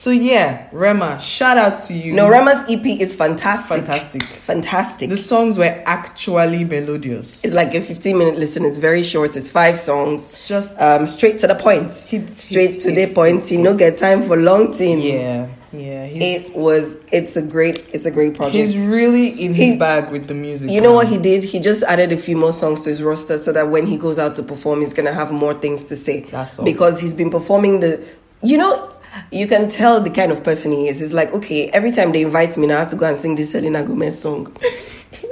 So 0.02 0.10
yeah, 0.10 0.66
Rema, 0.72 1.20
shout 1.20 1.56
out 1.56 1.78
to 1.82 1.94
you. 1.94 2.12
No, 2.12 2.28
Rema's 2.28 2.64
EP 2.68 2.84
is 2.84 3.14
fantastic. 3.14 3.76
fantastic. 3.86 4.22
Fantastic. 4.24 5.10
The 5.10 5.16
songs 5.16 5.56
were 5.58 5.80
actually 5.86 6.64
melodious. 6.64 7.44
it's 7.44 7.54
like 7.54 7.72
a 7.74 7.80
15 7.80 8.18
minute 8.18 8.34
listen. 8.34 8.64
It's 8.64 8.78
very 8.78 9.04
short. 9.04 9.36
It's 9.36 9.48
five 9.48 9.78
songs. 9.78 10.24
It's 10.24 10.48
just 10.48 10.76
Um, 10.80 11.06
straight 11.06 11.38
to 11.38 11.46
the 11.46 11.54
point. 11.54 11.92
Hit, 11.92 12.28
straight 12.30 12.72
hit, 12.72 12.80
to 12.80 12.90
hit, 12.92 13.10
the 13.10 13.14
point. 13.14 13.48
You 13.52 13.58
know, 13.58 13.74
get 13.74 13.96
time 13.96 14.22
for 14.24 14.36
long 14.36 14.72
thing. 14.72 15.00
yeah, 15.02 15.46
yeah. 15.72 16.04
It 16.06 16.50
was. 16.56 16.98
It's 17.12 17.36
a 17.36 17.42
great. 17.42 17.78
It's 17.92 18.04
a 18.04 18.10
great 18.10 18.34
project. 18.34 18.72
he's 18.72 18.88
really 18.88 19.28
in 19.28 19.54
his 19.54 19.74
He- 19.74 19.78
bag 19.78 20.10
with 20.10 20.26
the 20.26 20.34
music. 20.34 20.68
You 20.72 20.80
know 20.80 20.88
now. 20.90 20.96
what 20.96 21.06
he 21.06 21.18
did? 21.18 21.44
He 21.44 21.60
just 21.60 21.84
added 21.84 22.10
a 22.12 22.16
few 22.16 22.36
more 22.36 22.50
songs 22.52 22.80
to 22.82 22.88
his 22.90 23.04
roster 23.04 23.38
so 23.38 23.52
that 23.52 23.70
when 23.70 23.86
he 23.86 23.96
goes 23.98 24.18
out 24.18 24.34
to 24.34 24.42
perform, 24.42 24.80
he's 24.80 24.94
gonna 24.94 25.14
have 25.14 25.30
more 25.30 25.54
things 25.54 25.84
to 25.84 25.94
say. 25.94 26.22
That's 26.28 26.58
all. 26.58 26.64
Because 26.64 26.98
he's 27.00 27.14
been 27.14 27.30
performing 27.30 27.78
the, 27.78 28.04
you 28.42 28.58
know, 28.58 28.88
you 29.30 29.46
can 29.46 29.68
tell 29.68 30.00
the 30.00 30.10
kind 30.10 30.32
of 30.32 30.42
person 30.42 30.72
he 30.72 30.88
is. 30.88 31.02
It's 31.02 31.12
like, 31.12 31.32
okay, 31.32 31.68
every 31.70 31.92
time 31.92 32.12
they 32.12 32.22
invite 32.22 32.56
me, 32.56 32.66
now 32.66 32.76
I 32.76 32.78
have 32.80 32.88
to 32.88 32.96
go 32.96 33.06
and 33.06 33.18
sing 33.18 33.34
this 33.36 33.52
Selena 33.52 33.84
Gomez 33.84 34.20
song. 34.20 34.46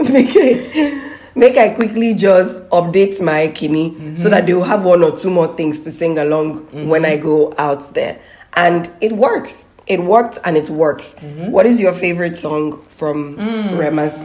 make, 0.01 0.31
I, 0.35 1.13
make 1.35 1.57
I 1.57 1.71
quickly 1.71 2.15
just 2.15 2.69
update 2.71 3.23
my 3.23 3.49
kidney 3.49 3.91
so 3.91 4.29
Mm-hmm. 4.29 4.31
that 4.31 4.47
they 4.47 4.55
will 4.55 4.65
have 4.65 4.85
one 4.85 5.03
or 5.03 5.17
two 5.17 5.31
more 5.31 5.55
things 5.57 5.81
to 5.83 5.91
sing 5.91 6.19
along 6.19 6.89
when 6.89 7.05
I 7.05 7.17
go 7.17 7.55
out 7.59 7.95
there. 7.95 8.21
And 8.55 8.91
it 9.01 9.13
works. 9.13 9.69
It 9.87 10.01
worked 10.05 10.39
and 10.45 10.57
it 10.57 10.71
works. 10.71 11.15
Mm-hmm. 11.17 11.51
What 11.51 11.67
is 11.67 11.81
your 11.81 11.93
favorite 11.95 12.37
song 12.37 12.83
from 12.83 13.37
Mm. 13.37 13.79
Rema's? 13.79 14.21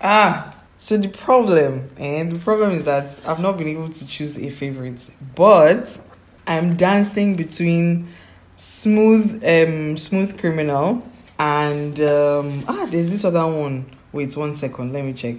Ah, 0.00 0.52
so 0.78 0.96
the 0.96 1.08
problem, 1.08 1.88
and 1.98 2.32
the 2.32 2.38
problem 2.38 2.72
is 2.72 2.84
that 2.84 3.20
I've 3.26 3.40
not 3.40 3.58
been 3.58 3.68
able 3.68 3.88
to 3.88 4.06
choose 4.06 4.38
a 4.38 4.50
favorite, 4.50 5.08
but 5.34 5.98
I'm 6.46 6.76
dancing 6.76 7.34
between 7.34 8.08
smooth, 8.56 9.42
um, 9.44 9.96
smooth 9.96 10.38
criminal 10.38 11.02
and 11.38 12.00
um, 12.00 12.64
ah, 12.68 12.86
there's 12.90 13.10
this 13.10 13.24
other 13.24 13.46
one. 13.46 13.86
Wait 14.12 14.34
one 14.36 14.54
second, 14.54 14.92
let 14.92 15.04
me 15.04 15.12
check. 15.12 15.36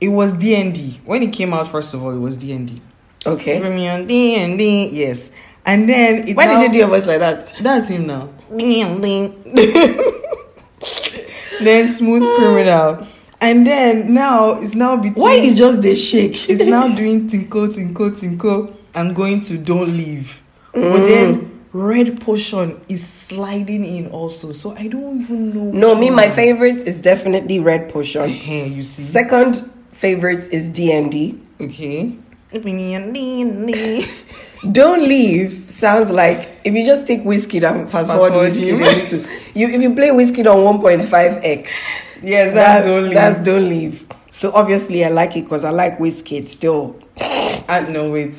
It 0.00 0.08
was 0.08 0.32
DND 0.32 0.98
when 1.04 1.22
it 1.22 1.32
came 1.32 1.52
out. 1.54 1.68
First 1.68 1.94
of 1.94 2.02
all, 2.02 2.10
it 2.10 2.18
was 2.18 2.36
DND. 2.38 2.80
Okay. 3.26 3.60
Put 3.60 3.70
me 3.72 3.88
on 3.88 4.06
DND, 4.08 4.88
yes, 4.92 5.30
and 5.66 5.88
then 5.88 6.26
it 6.28 6.36
Why 6.36 6.46
now- 6.46 6.58
did 6.60 6.66
you 6.68 6.72
do 6.72 6.78
your 6.78 6.88
voice 6.88 7.06
like 7.06 7.20
that? 7.20 7.52
That's 7.60 7.88
him 7.88 8.06
now. 8.06 8.28
then 11.60 11.88
smooth 11.88 12.22
criminal. 12.36 13.06
And 13.40 13.64
then 13.66 14.12
now 14.14 14.60
it's 14.60 14.74
now 14.74 14.96
between 14.96 15.22
Why 15.22 15.34
you 15.36 15.54
just 15.54 15.80
they 15.82 15.94
shake? 15.94 16.48
it's 16.50 16.60
now 16.64 16.88
doing 16.94 17.28
tinko 17.28 17.68
tinko 17.68 18.10
tinko. 18.10 18.74
I'm 18.94 19.14
going 19.14 19.40
to 19.42 19.58
don't 19.58 19.86
leave. 19.88 20.42
But 20.72 20.80
Mm. 20.82 21.06
then 21.06 21.47
red 21.72 22.20
potion 22.20 22.80
is 22.88 23.06
sliding 23.06 23.84
in 23.84 24.08
also. 24.08 24.52
So 24.52 24.74
I 24.76 24.88
don't 24.88 25.22
even 25.22 25.54
know. 25.54 25.70
No, 25.72 25.94
me, 25.94 26.10
my 26.10 26.30
favorite 26.30 26.82
is 26.82 26.98
definitely 27.00 27.58
Red 27.60 27.88
Potion. 27.90 28.28
Hey, 28.30 28.68
you 28.68 28.82
see. 28.82 29.02
Second 29.02 29.70
favorite 29.92 30.48
is 30.52 30.70
DND. 30.70 31.38
okay. 31.60 32.12
Don't 34.72 35.02
leave 35.02 35.70
sounds 35.70 36.10
like 36.10 36.48
if 36.64 36.72
you 36.74 36.84
just 36.86 37.06
take 37.06 37.22
whiskey 37.22 37.58
and 37.58 37.90
fast, 37.90 38.08
Fast 38.08 38.18
forward 38.18 38.32
forward 38.32 38.44
whiskey, 38.46 38.66
you 39.54 39.68
if 39.68 39.82
you 39.82 39.94
play 39.94 40.10
whiskey 40.12 40.46
on 40.46 40.80
1.5x, 40.80 41.70
Yes, 42.22 42.54
that- 42.54 42.56
that's 42.84 42.86
don't 42.86 43.02
leave. 43.04 43.14
That's 43.14 43.38
don't 43.44 43.68
leave. 43.68 44.06
So 44.30 44.50
obviously 44.52 45.04
I 45.04 45.08
like 45.10 45.36
it 45.36 45.44
because 45.44 45.64
I 45.64 45.70
like 45.70 46.00
whiskey 46.00 46.42
still. 46.44 46.96
Ah, 47.20 47.84
no, 47.88 48.10
wait. 48.10 48.34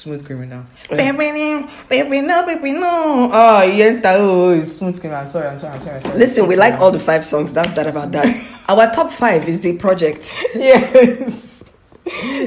Smooth 0.00 0.24
criminal. 0.24 0.64
Baby, 0.88 1.12
no, 1.12 1.68
baby, 1.90 2.22
no, 2.22 2.46
baby, 2.46 2.72
no. 2.72 3.28
Oh, 3.30 3.62
yeah, 3.64 4.00
oh, 4.06 4.58
it's 4.58 4.78
smooth 4.78 4.98
criminal. 4.98 5.20
I'm 5.20 5.28
sorry, 5.28 5.48
I'm 5.48 5.58
sorry, 5.58 5.74
I'm 5.74 5.82
sorry. 5.82 5.96
I'm 5.96 6.02
sorry. 6.02 6.18
Listen, 6.18 6.46
we 6.46 6.56
like 6.56 6.80
all 6.80 6.90
the 6.90 6.98
five 6.98 7.22
songs. 7.22 7.52
That's 7.52 7.72
that 7.72 7.86
about 7.86 8.10
that. 8.12 8.64
Our 8.70 8.90
top 8.90 9.12
five 9.12 9.46
is 9.46 9.60
the 9.60 9.76
project. 9.76 10.32
yes. 10.54 11.62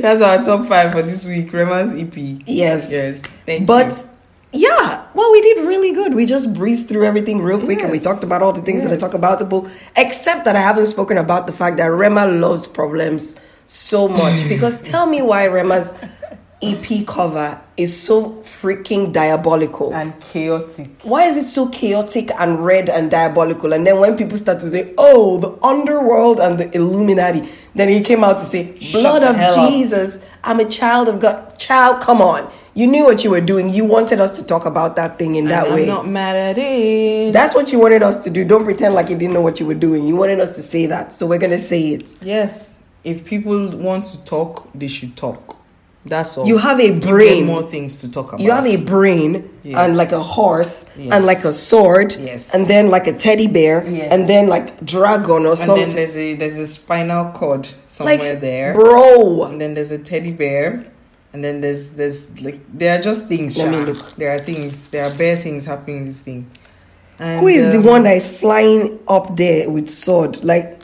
That's 0.02 0.20
our 0.24 0.44
top 0.44 0.68
five 0.68 0.94
for 0.94 1.04
this 1.04 1.28
week. 1.28 1.54
Rema's 1.54 1.94
EP. 1.94 2.16
Yes. 2.48 2.92
Yes. 2.92 3.22
Thank 3.22 3.68
but 3.68 3.86
you. 3.86 3.94
But 3.94 4.08
yeah, 4.52 5.08
well, 5.14 5.32
we 5.32 5.42
did 5.42 5.68
really 5.68 5.94
good. 5.94 6.16
We 6.16 6.26
just 6.26 6.56
breezed 6.56 6.90
through 6.90 7.06
everything 7.06 7.40
real 7.40 7.60
quick 7.60 7.82
and 7.82 7.92
we 7.92 8.00
talked 8.00 8.24
about 8.24 8.42
all 8.42 8.52
the 8.52 8.64
things 8.64 8.84
that 8.84 8.92
I 8.92 8.98
talk 8.98 9.14
about, 9.14 9.42
except 9.96 10.46
that 10.46 10.56
I 10.56 10.62
haven't 10.62 10.88
spoken 10.88 11.20
about 11.20 11.46
the 11.46 11.54
fact 11.54 11.78
that 11.78 11.86
Rema 11.86 12.26
loves 12.26 12.66
problems 12.66 13.36
so 13.68 14.08
much. 14.08 14.50
because 14.50 14.82
tell 14.82 15.06
me 15.06 15.22
why 15.22 15.46
Rema's 15.46 15.94
EP 16.62 17.06
cover 17.06 17.60
is 17.76 18.00
so 18.00 18.32
freaking 18.44 19.12
diabolical. 19.12 19.94
And 19.94 20.18
chaotic. 20.22 20.90
Why 21.02 21.26
is 21.26 21.36
it 21.38 21.48
so 21.48 21.68
chaotic 21.70 22.32
and 22.40 22.64
red 22.64 22.90
and 22.90 23.12
diabolical? 23.12 23.74
And 23.74 23.86
then 23.86 24.00
when 24.00 24.16
people 24.16 24.38
start 24.38 24.60
to 24.62 24.70
say, 24.70 24.94
oh, 24.98 25.38
the 25.40 25.58
underworld 25.66 26.40
and 26.40 26.58
the 26.60 26.74
Illuminati, 26.76 27.50
then 27.76 27.90
he 27.90 28.02
came 28.02 28.24
out 28.24 28.38
to 28.38 28.46
say, 28.46 28.78
blood 28.92 29.24
of 29.24 29.36
hell 29.36 29.60
up." 29.60 29.70
Jesus, 29.72 30.20
I'm 30.44 30.60
a 30.60 30.66
child 30.66 31.10
of 31.10 31.20
God. 31.20 31.58
Child, 31.60 32.02
come 32.02 32.22
on. 32.22 32.50
You 32.76 32.88
knew 32.88 33.04
what 33.04 33.24
you 33.24 33.30
were 33.30 33.42
doing. 33.42 33.70
You 33.70 33.86
wanted 33.86 34.20
us 34.20 34.40
to 34.40 34.46
talk 34.46 34.66
about 34.66 34.96
that 34.96 35.20
thing 35.20 35.36
in 35.36 35.46
that 35.46 35.66
and 35.68 35.76
way. 35.76 35.82
I'm 35.84 35.88
not 35.90 36.08
mad 36.08 36.36
at 36.36 36.58
it. 36.58 37.34
That's 37.34 37.54
what 37.54 37.72
you 37.72 37.80
wanted 37.80 38.04
us 38.04 38.24
to 38.24 38.30
do. 38.30 38.44
Don't 38.46 38.64
pretend 38.64 38.96
like 38.96 39.10
you 39.10 39.16
didn't 39.16 39.34
know 39.34 39.42
what 39.42 39.60
you 39.60 39.66
were 39.66 39.74
doing. 39.76 40.08
You 40.08 40.16
wanted 40.16 40.40
us 40.40 40.56
to 40.56 40.62
say 40.62 40.86
that. 40.88 41.14
So 41.14 41.28
we're 41.28 41.40
going 41.40 41.52
to 41.52 41.60
say 41.60 41.90
it. 41.90 42.18
yes. 42.24 42.76
If 43.04 43.26
people 43.26 43.70
want 43.78 44.06
to 44.08 44.24
talk, 44.24 44.70
they 44.74 44.88
should 44.88 45.18
talk. 45.18 45.58
That's 46.06 46.38
all. 46.38 46.46
You 46.46 46.58
have 46.58 46.80
a 46.82 46.92
brain. 47.00 47.46
more 47.46 47.64
things 47.64 47.96
to 48.02 48.12
talk 48.12 48.30
about. 48.34 48.42
You 48.42 48.52
have 48.52 48.66
a 48.66 48.84
brain 48.86 49.50
Yes. 49.64 49.78
and 49.78 49.96
like 49.96 50.12
a 50.12 50.22
horse 50.22 50.86
Yes. 50.98 51.14
and 51.14 51.26
like 51.26 51.46
a 51.46 51.54
sword 51.54 52.16
Yes. 52.20 52.50
and 52.54 52.68
then 52.68 52.90
like 52.90 53.08
a 53.08 53.14
teddy 53.14 53.48
bear 53.48 53.86
Yes. 53.88 54.12
and 54.12 54.28
then 54.28 54.48
like 54.48 54.84
dragon 54.86 55.46
or 55.46 55.50
and 55.52 55.58
something. 55.58 55.88
then 55.88 55.96
there's 55.96 56.18
a 56.18 56.36
there's 56.36 56.58
a 56.58 56.68
spinal 56.68 57.32
cord 57.32 57.68
somewhere 57.88 58.18
like 58.34 58.42
there. 58.42 58.74
bro. 58.74 59.44
and 59.44 59.62
then 59.62 59.74
there's 59.76 59.92
a 59.92 59.98
teddy 59.98 60.32
bear 60.32 60.84
and 61.32 61.42
then 61.44 61.62
there's 61.62 61.92
there's 61.92 62.20
like 62.42 62.60
there 62.74 63.00
are 63.00 63.02
just 63.02 63.28
things 63.28 63.58
Let 63.58 63.72
me 63.72 63.78
look. 63.78 64.16
there 64.18 64.36
are 64.36 64.40
things 64.40 64.90
there 64.90 65.06
are 65.06 65.14
bare 65.16 65.38
things 65.38 65.66
happening 65.66 65.98
in 66.00 66.06
this 66.06 66.20
thing 66.20 66.46
and, 67.20 67.40
Who 67.40 67.48
is 67.48 67.74
um, 67.74 67.82
the 67.82 67.90
one 67.90 68.04
that 68.04 68.18
is 68.18 68.28
flying 68.28 69.00
up 69.08 69.38
there 69.38 69.70
with 69.70 69.88
sword? 69.88 70.44
Like, 70.44 70.82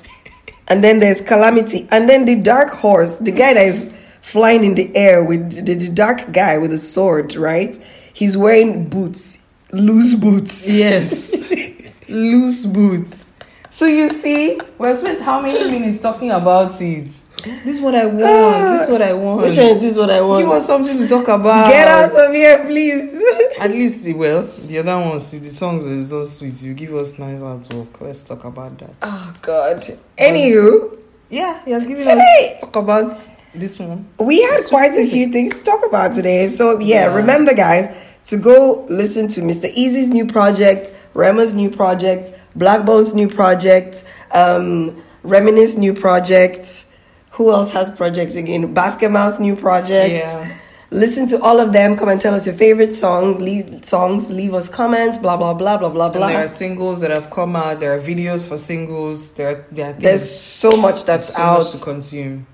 and 0.67 0.83
then 0.83 0.99
there's 0.99 1.21
calamity, 1.21 1.87
and 1.91 2.07
then 2.07 2.25
the 2.25 2.35
dark 2.35 2.69
horse, 2.69 3.15
the 3.17 3.31
guy 3.31 3.55
that 3.55 3.65
is 3.67 3.91
flying 4.21 4.63
in 4.63 4.75
the 4.75 4.95
air 4.95 5.23
with 5.23 5.65
the, 5.65 5.73
the 5.75 5.89
dark 5.89 6.31
guy 6.31 6.57
with 6.57 6.71
a 6.73 6.77
sword, 6.77 7.35
right? 7.35 7.75
He's 8.13 8.35
wearing 8.37 8.89
boots, 8.89 9.39
loose 9.71 10.15
boots. 10.15 10.71
yes 10.73 11.31
loose 12.09 12.65
boots 12.65 13.31
so 13.69 13.85
you 13.85 14.09
see 14.09 14.59
we've 14.79 14.97
spent 14.97 15.21
how 15.21 15.39
many 15.39 15.69
minutes 15.69 16.01
talking 16.01 16.31
about 16.31 16.79
it 16.81 17.05
this 17.43 17.75
is 17.75 17.81
what 17.81 17.93
i 17.93 18.03
want 18.05 18.19
this 18.19 18.83
is 18.87 18.89
what 18.91 19.01
i 19.03 19.13
want 19.13 19.41
Which 19.41 19.57
one 19.57 19.65
is 19.67 19.81
this? 19.81 19.97
What 19.97 20.09
I 20.09 20.21
want? 20.21 20.43
give 20.43 20.49
us 20.51 20.65
something 20.65 20.97
to 20.97 21.07
talk 21.07 21.27
about 21.27 21.69
Get 21.71 21.87
out 21.87 22.11
of 22.29 22.33
here, 22.33 22.65
please. 22.65 23.13
at 23.59 23.69
least 23.69 24.11
well 24.15 24.41
the 24.65 24.79
other 24.79 24.97
ones 24.97 25.31
if 25.35 25.43
the 25.43 25.49
songs 25.49 25.83
were 25.85 26.03
so 26.03 26.25
sweet 26.25 26.61
you 26.63 26.73
give 26.73 26.93
us 26.95 27.19
nice 27.19 27.39
artwork 27.39 28.01
let's 28.01 28.23
talk 28.23 28.43
about 28.43 28.75
that 28.79 28.89
oh 29.03 29.33
God. 29.43 29.85
Anywho, 30.17 30.97
yeah 31.29 31.63
he 31.63 31.71
has 31.71 31.83
given 31.83 32.03
Today- 32.03 32.55
us 32.55 32.61
talk 32.63 32.75
about 32.75 33.15
this 33.53 33.79
one 33.79 34.07
we 34.19 34.41
had 34.41 34.63
quite 34.65 34.95
a 34.95 35.05
few 35.05 35.27
things 35.27 35.59
to 35.59 35.63
talk 35.65 35.85
about 35.85 36.15
today. 36.15 36.47
So 36.47 36.79
yeah, 36.79 37.05
Yeah. 37.05 37.15
remember 37.15 37.53
guys 37.53 37.93
to 38.25 38.37
go 38.37 38.85
listen 38.89 39.27
to 39.29 39.41
Mr. 39.41 39.73
Eazi's 39.75 40.09
new 40.09 40.25
project, 40.25 40.93
Rema's 41.13 41.53
new 41.53 41.69
project, 41.69 42.31
Blaqbonez's 42.57 43.15
new 43.15 43.27
project, 43.27 44.03
um, 44.31 45.01
Reminisce 45.23 45.75
new 45.77 45.93
project. 45.93 46.85
Who 47.31 47.51
else 47.51 47.71
has 47.73 47.89
projects 47.89 48.35
again? 48.35 48.73
Basket 48.73 49.09
Mouth 49.09 49.39
new 49.39 49.55
project. 49.55 50.13
Yeah. 50.13 50.55
Listen 50.91 51.27
to 51.27 51.41
all 51.41 51.59
of 51.59 51.71
them. 51.71 51.95
Come 51.95 52.09
and 52.09 52.19
tell 52.19 52.33
us 52.33 52.45
your 52.47 52.55
favorite 52.55 52.93
song. 52.93 53.37
Leave 53.37 53.85
songs. 53.85 54.31
Leave 54.31 54.53
us 54.55 54.67
comments. 54.67 55.17
Blah 55.19 55.37
blah 55.37 55.53
blah 55.53 55.77
blah 55.77 55.89
blah 55.89 56.05
And 56.07 56.13
blah. 56.15 56.27
there 56.27 56.45
are 56.45 56.47
singles 56.47 56.99
that 57.01 57.11
have 57.11 57.29
come 57.29 57.55
out. 57.55 57.79
There 57.79 57.93
are 57.95 57.99
videos 58.01 58.47
for 58.47 58.57
singles. 58.57 59.31
There, 59.33 59.49
are, 59.49 59.65
there 59.71 59.89
are 59.89 59.91
things, 59.93 60.03
There's 60.03 60.29
so 60.29 60.71
much 60.75 61.05
that's 61.05 61.33
so 61.35 61.41
out. 61.41 61.59
much 61.59 61.71
to 61.71 61.77
consume. 61.77 62.47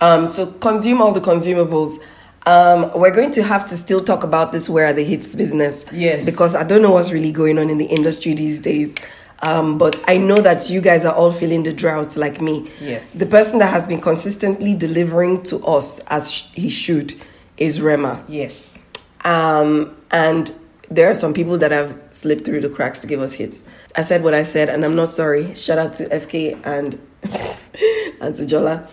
Um, 0.00 0.26
so 0.26 0.46
consume 0.46 1.00
all 1.00 1.12
the 1.12 1.20
consumables. 1.20 1.98
Um, 2.46 2.90
we're 2.98 3.14
going 3.14 3.30
to 3.32 3.42
have 3.42 3.66
to 3.68 3.76
still 3.76 4.02
talk 4.02 4.24
about 4.24 4.52
this 4.52 4.68
where 4.68 4.86
are 4.86 4.92
the 4.92 5.04
hits 5.04 5.34
business. 5.34 5.84
Yes. 5.92 6.24
Because 6.24 6.56
I 6.56 6.64
don't 6.64 6.82
know 6.82 6.90
what's 6.90 7.12
really 7.12 7.32
going 7.32 7.58
on 7.58 7.68
in 7.68 7.78
the 7.78 7.84
industry 7.86 8.34
these 8.34 8.60
days. 8.60 8.96
Um, 9.42 9.78
but 9.78 10.02
I 10.08 10.18
know 10.18 10.36
that 10.36 10.68
you 10.68 10.80
guys 10.80 11.04
are 11.04 11.14
all 11.14 11.32
feeling 11.32 11.62
the 11.62 11.72
drought 11.72 12.16
like 12.16 12.40
me. 12.40 12.70
Yes. 12.80 13.12
The 13.14 13.26
person 13.26 13.58
that 13.60 13.72
has 13.72 13.86
been 13.86 14.00
consistently 14.00 14.74
delivering 14.74 15.42
to 15.44 15.64
us 15.66 15.98
as 16.08 16.32
sh- 16.32 16.46
he 16.54 16.68
should 16.68 17.14
is 17.56 17.80
Rema. 17.80 18.24
Yes. 18.28 18.78
Um, 19.24 19.96
and 20.10 20.52
there 20.90 21.10
are 21.10 21.14
some 21.14 21.32
people 21.32 21.56
that 21.58 21.70
have 21.70 21.96
slipped 22.10 22.44
through 22.44 22.60
the 22.60 22.68
cracks 22.68 23.00
to 23.00 23.06
give 23.06 23.20
us 23.20 23.34
hits. 23.34 23.64
I 23.96 24.02
said 24.02 24.22
what 24.24 24.34
I 24.34 24.42
said, 24.42 24.68
and 24.68 24.84
I'm 24.84 24.94
not 24.94 25.08
sorry. 25.08 25.54
Shout 25.54 25.78
out 25.78 25.94
to 25.94 26.04
FK 26.08 26.60
and 26.66 26.94
and 28.20 28.36
to 28.36 28.42
Jola. 28.42 28.88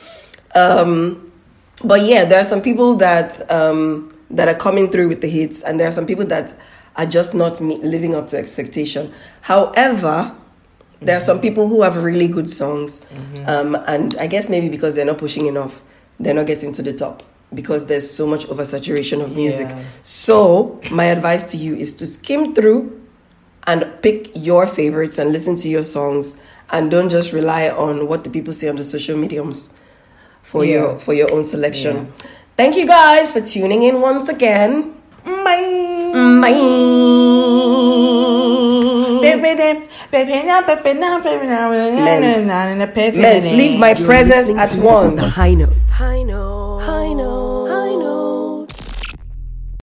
Um, 0.57 1.31
but 1.83 2.01
yeah, 2.01 2.25
there 2.25 2.39
are 2.39 2.43
some 2.43 2.61
people 2.61 2.95
that 2.95 3.49
um, 3.51 4.13
that 4.31 4.47
are 4.47 4.55
coming 4.55 4.89
through 4.89 5.09
with 5.09 5.21
the 5.21 5.29
hits, 5.29 5.63
and 5.63 5.79
there 5.79 5.87
are 5.87 5.91
some 5.91 6.07
people 6.07 6.25
that 6.25 6.55
are 6.95 7.05
just 7.05 7.35
not 7.35 7.61
me- 7.61 7.77
living 7.77 8.15
up 8.15 8.27
to 8.27 8.37
expectation. 8.37 9.13
However, 9.41 10.35
there 10.99 11.15
are 11.15 11.21
some 11.21 11.39
people 11.39 11.67
who 11.67 11.83
have 11.83 12.03
really 12.03 12.27
good 12.27 12.49
songs, 12.49 13.05
um, 13.45 13.75
and 13.87 14.15
I 14.19 14.25
guess 14.25 14.49
maybe 14.49 14.69
because 14.69 14.95
they're 14.95 15.05
not 15.05 15.19
pushing 15.19 15.45
enough, 15.45 15.83
they're 16.19 16.33
not 16.33 16.47
getting 16.47 16.73
to 16.73 16.81
the 16.81 16.93
top 16.93 17.21
because 17.53 17.85
there's 17.85 18.09
so 18.09 18.25
much 18.25 18.45
oversaturation 18.47 19.23
of 19.23 19.35
music. 19.35 19.69
Yeah. 19.69 19.83
So 20.01 20.81
my 20.91 21.05
advice 21.05 21.43
to 21.51 21.57
you 21.57 21.75
is 21.75 21.93
to 21.95 22.07
skim 22.07 22.55
through 22.55 22.99
and 23.67 23.85
pick 24.01 24.31
your 24.33 24.65
favorites 24.65 25.19
and 25.19 25.31
listen 25.31 25.55
to 25.57 25.69
your 25.69 25.83
songs, 25.83 26.39
and 26.71 26.89
don't 26.89 27.09
just 27.09 27.31
rely 27.31 27.69
on 27.69 28.07
what 28.07 28.23
the 28.23 28.31
people 28.31 28.53
say 28.53 28.67
on 28.67 28.77
the 28.77 28.83
social 28.83 29.15
mediums 29.15 29.79
for 30.49 30.63
Yeah. 30.63 30.71
your 30.73 30.99
for 30.99 31.13
your 31.13 31.29
own 31.33 31.43
selection. 31.43 32.11
Thank 32.55 32.75
you 32.75 32.85
guys 32.87 33.31
for 33.31 33.41
tuning 33.41 33.83
in 33.83 34.01
once 34.01 34.29
again. 34.29 34.93
Bye. 35.23 36.11
Bye. 36.41 36.57
Men's, 43.21 43.45
leave 43.51 43.77
my 43.79 43.93
presence 43.93 44.49
at 44.49 44.75
once. 44.81 45.21
High 45.21 45.53
note. 45.53 45.73
High 45.89 46.23
note. 46.23 46.56